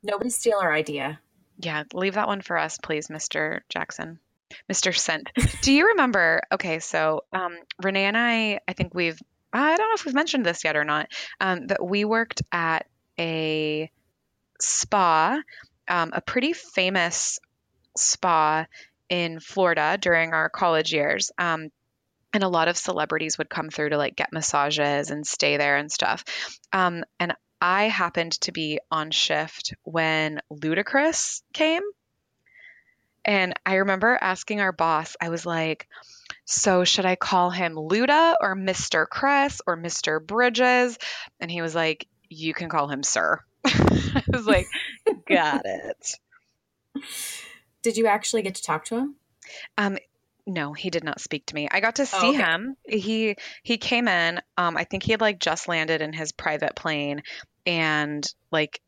Nobody 0.03 0.29
steal 0.29 0.59
our 0.61 0.73
idea. 0.73 1.19
Yeah, 1.59 1.83
leave 1.93 2.15
that 2.15 2.27
one 2.27 2.41
for 2.41 2.57
us, 2.57 2.79
please, 2.81 3.07
Mr. 3.07 3.59
Jackson. 3.69 4.19
Mr. 4.71 4.95
Cent. 4.95 5.29
Do 5.61 5.71
you 5.71 5.89
remember? 5.89 6.41
Okay, 6.51 6.79
so 6.79 7.21
um, 7.31 7.57
Renee 7.81 8.05
and 8.05 8.17
I, 8.17 8.59
I 8.67 8.73
think 8.73 8.93
we've, 8.93 9.19
I 9.53 9.75
don't 9.77 9.89
know 9.89 9.95
if 9.95 10.05
we've 10.05 10.15
mentioned 10.15 10.45
this 10.45 10.63
yet 10.63 10.75
or 10.75 10.83
not, 10.83 11.07
um, 11.39 11.67
that 11.67 11.83
we 11.83 12.05
worked 12.05 12.41
at 12.51 12.87
a 13.19 13.91
spa, 14.59 15.41
um, 15.87 16.11
a 16.13 16.21
pretty 16.21 16.53
famous 16.53 17.39
spa 17.95 18.65
in 19.09 19.39
Florida 19.39 19.97
during 19.99 20.33
our 20.33 20.49
college 20.49 20.93
years. 20.93 21.31
Um, 21.37 21.69
and 22.33 22.43
a 22.43 22.49
lot 22.49 22.69
of 22.69 22.77
celebrities 22.77 23.37
would 23.37 23.49
come 23.49 23.69
through 23.69 23.89
to 23.89 23.97
like 23.97 24.15
get 24.15 24.31
massages 24.31 25.11
and 25.11 25.27
stay 25.27 25.57
there 25.57 25.75
and 25.77 25.91
stuff. 25.91 26.23
Um, 26.71 27.03
and 27.19 27.33
I 27.61 27.83
happened 27.83 28.33
to 28.41 28.51
be 28.51 28.79
on 28.89 29.11
shift 29.11 29.75
when 29.83 30.41
Ludacris 30.51 31.43
came. 31.53 31.83
And 33.23 33.53
I 33.65 33.75
remember 33.75 34.17
asking 34.19 34.61
our 34.61 34.71
boss, 34.71 35.15
I 35.21 35.29
was 35.29 35.45
like, 35.45 35.87
so 36.45 36.83
should 36.83 37.05
I 37.05 37.15
call 37.15 37.51
him 37.51 37.75
Luda 37.75 38.35
or 38.41 38.55
Mr. 38.55 39.07
Cress 39.07 39.61
or 39.67 39.77
Mr. 39.77 40.25
Bridges? 40.25 40.97
And 41.39 41.51
he 41.51 41.61
was 41.61 41.75
like, 41.75 42.07
you 42.29 42.55
can 42.55 42.67
call 42.67 42.87
him 42.87 43.03
Sir. 43.03 43.39
I 43.65 44.23
was 44.27 44.47
like, 44.47 44.65
got 45.27 45.61
it. 45.65 46.15
Did 47.83 47.97
you 47.97 48.07
actually 48.07 48.41
get 48.41 48.55
to 48.55 48.63
talk 48.63 48.85
to 48.85 48.97
him? 48.97 49.15
Um, 49.77 49.97
no, 50.45 50.73
he 50.73 50.89
did 50.89 51.03
not 51.03 51.21
speak 51.21 51.45
to 51.47 51.55
me. 51.55 51.67
I 51.71 51.79
got 51.79 51.95
to 51.95 52.05
see 52.05 52.17
oh, 52.17 52.29
okay. 52.29 52.37
him. 52.37 52.75
He 52.87 53.35
he 53.63 53.77
came 53.77 54.07
in. 54.07 54.41
Um, 54.57 54.75
I 54.77 54.83
think 54.83 55.03
he 55.03 55.11
had 55.11 55.21
like 55.21 55.39
just 55.39 55.67
landed 55.67 56.01
in 56.01 56.13
his 56.13 56.31
private 56.31 56.75
plane, 56.75 57.23
and 57.65 58.25
like, 58.51 58.81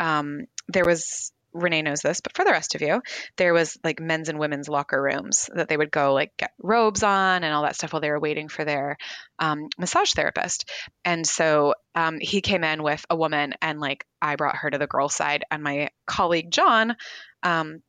um, 0.00 0.46
there 0.68 0.84
was 0.84 1.32
Renee 1.52 1.82
knows 1.82 2.00
this, 2.00 2.20
but 2.20 2.36
for 2.36 2.44
the 2.44 2.50
rest 2.50 2.74
of 2.74 2.82
you, 2.82 3.02
there 3.36 3.52
was 3.52 3.78
like 3.82 4.00
men's 4.00 4.28
and 4.28 4.38
women's 4.38 4.68
locker 4.68 5.00
rooms 5.00 5.48
that 5.54 5.68
they 5.68 5.76
would 5.76 5.90
go 5.90 6.12
like 6.12 6.36
get 6.36 6.52
robes 6.58 7.02
on 7.02 7.42
and 7.42 7.54
all 7.54 7.62
that 7.62 7.74
stuff 7.74 7.92
while 7.92 8.00
they 8.00 8.10
were 8.10 8.20
waiting 8.20 8.48
for 8.48 8.64
their 8.64 8.96
um, 9.38 9.68
massage 9.78 10.12
therapist. 10.12 10.68
And 11.04 11.26
so 11.26 11.74
um, 11.94 12.18
he 12.20 12.40
came 12.40 12.64
in 12.64 12.82
with 12.82 13.04
a 13.10 13.16
woman, 13.16 13.54
and 13.62 13.80
like 13.80 14.04
I 14.20 14.36
brought 14.36 14.56
her 14.56 14.70
to 14.70 14.78
the 14.78 14.86
girl 14.86 15.08
side, 15.08 15.44
and 15.50 15.62
my 15.62 15.90
colleague 16.06 16.50
John 16.50 16.96
um, 17.42 17.82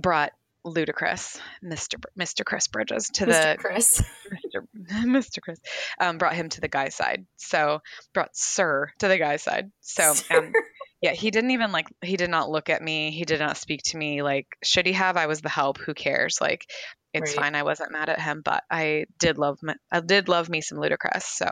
brought 0.00 0.32
Ludacris, 0.66 1.40
Mr. 1.64 2.02
Mr. 2.18 2.44
Chris 2.44 2.66
Bridges 2.68 3.10
to 3.14 3.26
the 3.26 3.32
Mr. 3.32 3.56
the 3.56 3.58
Chris. 3.58 4.02
Mr. 4.54 5.04
Mr. 5.04 5.40
Chris 5.40 5.60
um, 6.00 6.18
brought 6.18 6.34
him 6.34 6.48
to 6.50 6.60
the 6.60 6.68
guy 6.68 6.88
side. 6.88 7.26
So 7.36 7.80
brought 8.12 8.36
Sir 8.36 8.90
to 8.98 9.08
the 9.08 9.18
guy 9.18 9.36
side. 9.36 9.70
So 9.80 10.14
um, 10.30 10.52
yeah, 11.00 11.12
he 11.12 11.30
didn't 11.30 11.52
even 11.52 11.72
like 11.72 11.86
he 12.02 12.16
did 12.16 12.30
not 12.30 12.50
look 12.50 12.70
at 12.70 12.82
me. 12.82 13.10
He 13.10 13.24
did 13.24 13.40
not 13.40 13.56
speak 13.56 13.82
to 13.86 13.96
me. 13.96 14.22
Like 14.22 14.46
should 14.62 14.86
he 14.86 14.92
have? 14.92 15.16
I 15.16 15.26
was 15.26 15.40
the 15.40 15.48
help. 15.48 15.78
Who 15.78 15.94
cares? 15.94 16.38
Like 16.40 16.66
it's 17.14 17.36
right. 17.36 17.44
fine. 17.44 17.54
I 17.54 17.62
wasn't 17.62 17.92
mad 17.92 18.08
at 18.08 18.20
him, 18.20 18.42
but 18.44 18.64
I 18.70 19.06
did 19.18 19.38
love 19.38 19.58
my, 19.62 19.74
I 19.90 20.00
did 20.00 20.28
love 20.28 20.48
me 20.48 20.60
some 20.60 20.78
Ludacris. 20.78 21.22
So 21.22 21.46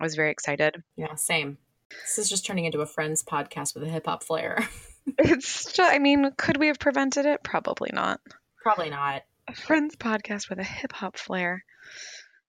I 0.00 0.04
was 0.04 0.14
very 0.14 0.30
excited. 0.30 0.82
Yeah, 0.96 1.14
same. 1.14 1.58
This 1.90 2.18
is 2.18 2.28
just 2.28 2.46
turning 2.46 2.64
into 2.64 2.80
a 2.80 2.86
friends 2.86 3.22
podcast 3.22 3.74
with 3.74 3.84
a 3.84 3.88
hip 3.88 4.06
hop 4.06 4.22
flair. 4.22 4.68
it's 5.18 5.72
just, 5.72 5.92
I 5.92 5.98
mean, 5.98 6.30
could 6.36 6.56
we 6.56 6.68
have 6.68 6.78
prevented 6.78 7.26
it? 7.26 7.42
Probably 7.42 7.90
not. 7.92 8.20
Probably 8.62 8.90
not. 8.90 9.22
A 9.48 9.54
friends 9.54 9.96
podcast 9.96 10.48
with 10.48 10.58
a 10.58 10.64
hip 10.64 10.92
hop 10.92 11.16
flair. 11.16 11.64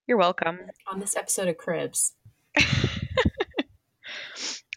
You're 0.08 0.17
welcome. 0.17 0.60
On 0.91 1.00
this 1.00 1.15
episode 1.15 1.47
of 1.47 1.58
Cribs. 1.58 2.13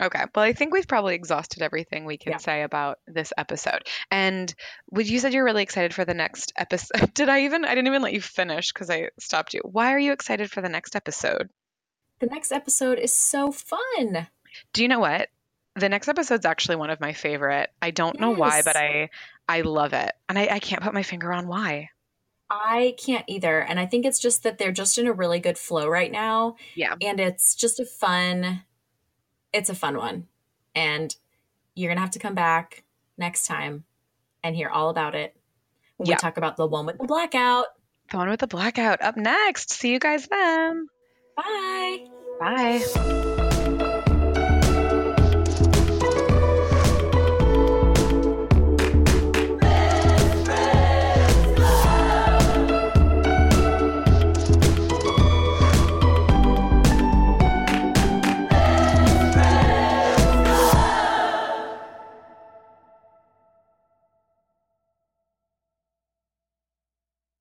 okay. 0.01 0.25
Well, 0.35 0.45
I 0.45 0.53
think 0.53 0.73
we've 0.73 0.87
probably 0.87 1.15
exhausted 1.15 1.63
everything 1.63 2.05
we 2.05 2.19
can 2.19 2.33
yeah. 2.33 2.39
say 2.39 2.63
about 2.63 2.99
this 3.07 3.33
episode. 3.37 3.83
And 4.11 4.55
would 4.91 5.09
you 5.09 5.19
said 5.19 5.35
you're 5.35 5.45
really 5.45 5.63
excited 5.63 5.95
for 5.95 6.05
the 6.05 6.15
next 6.15 6.53
episode? 6.57 7.13
Did 7.15 7.29
I 7.29 7.45
even? 7.45 7.65
I 7.65 7.71
didn't 7.71 7.89
even 7.89 8.03
let 8.03 8.13
you 8.13 8.21
finish 8.21 8.73
because 8.73 8.91
I 8.91 9.11
stopped 9.19 9.55
you. 9.55 9.61
Why 9.65 9.93
are 9.93 9.99
you 9.99 10.13
excited 10.13 10.51
for 10.51 10.61
the 10.61 10.69
next 10.69 10.95
episode? 10.95 11.51
The 12.21 12.27
next 12.27 12.53
episode 12.53 12.99
is 12.99 13.13
so 13.13 13.51
fun. 13.51 14.29
Do 14.73 14.83
you 14.83 14.89
know 14.89 15.01
what? 15.01 15.29
The 15.77 15.89
next 15.89 16.09
episode's 16.09 16.47
actually 16.47 16.77
one 16.77 16.91
of 16.91 17.01
my 17.01 17.13
favorite. 17.13 17.71
I 17.83 17.91
don't 17.91 18.15
yes. 18.15 18.21
know 18.21 18.31
why, 18.31 18.63
but 18.63 18.77
I 18.77 19.11
I 19.49 19.63
love 19.63 19.93
it, 19.93 20.13
and 20.29 20.39
I, 20.39 20.49
I 20.53 20.59
can't 20.59 20.83
put 20.83 20.95
my 20.95 21.03
finger 21.03 21.33
on 21.33 21.49
why. 21.49 21.91
I 22.51 22.95
can't 22.99 23.25
either, 23.27 23.61
and 23.61 23.81
I 23.81 23.87
think 23.87 24.07
it's 24.07 24.21
just 24.21 24.43
that 24.45 24.59
they're 24.59 24.73
just 24.73 24.99
in 24.99 25.07
a 25.07 25.13
really 25.13 25.41
good 25.41 25.59
flow 25.59 25.89
right 25.89 26.13
now. 26.13 26.57
Yeah, 26.75 26.95
and 27.01 27.19
it's 27.19 27.55
just 27.55 27.81
a 27.81 27.85
fun. 27.85 28.63
It's 29.53 29.71
a 29.71 29.75
fun 29.75 29.97
one, 29.97 30.29
and 30.75 31.15
you're 31.75 31.91
gonna 31.91 32.01
have 32.01 32.13
to 32.13 32.19
come 32.19 32.35
back 32.35 32.85
next 33.17 33.47
time 33.47 33.85
and 34.43 34.55
hear 34.55 34.69
all 34.69 34.91
about 34.91 35.15
it 35.15 35.37
when 35.97 36.09
yeah. 36.09 36.15
we 36.15 36.19
talk 36.19 36.37
about 36.37 36.57
the 36.57 36.67
one 36.67 36.87
with 36.87 36.99
the 36.99 37.05
blackout. 37.05 37.67
The 38.11 38.19
one 38.19 38.29
with 38.29 38.41
the 38.41 38.47
blackout 38.47 39.03
up 39.03 39.17
next. 39.17 39.73
See 39.73 39.91
you 39.91 39.99
guys 39.99 40.27
then. 40.29 40.89
Bye. 41.37 42.07
Bye. 42.39 43.31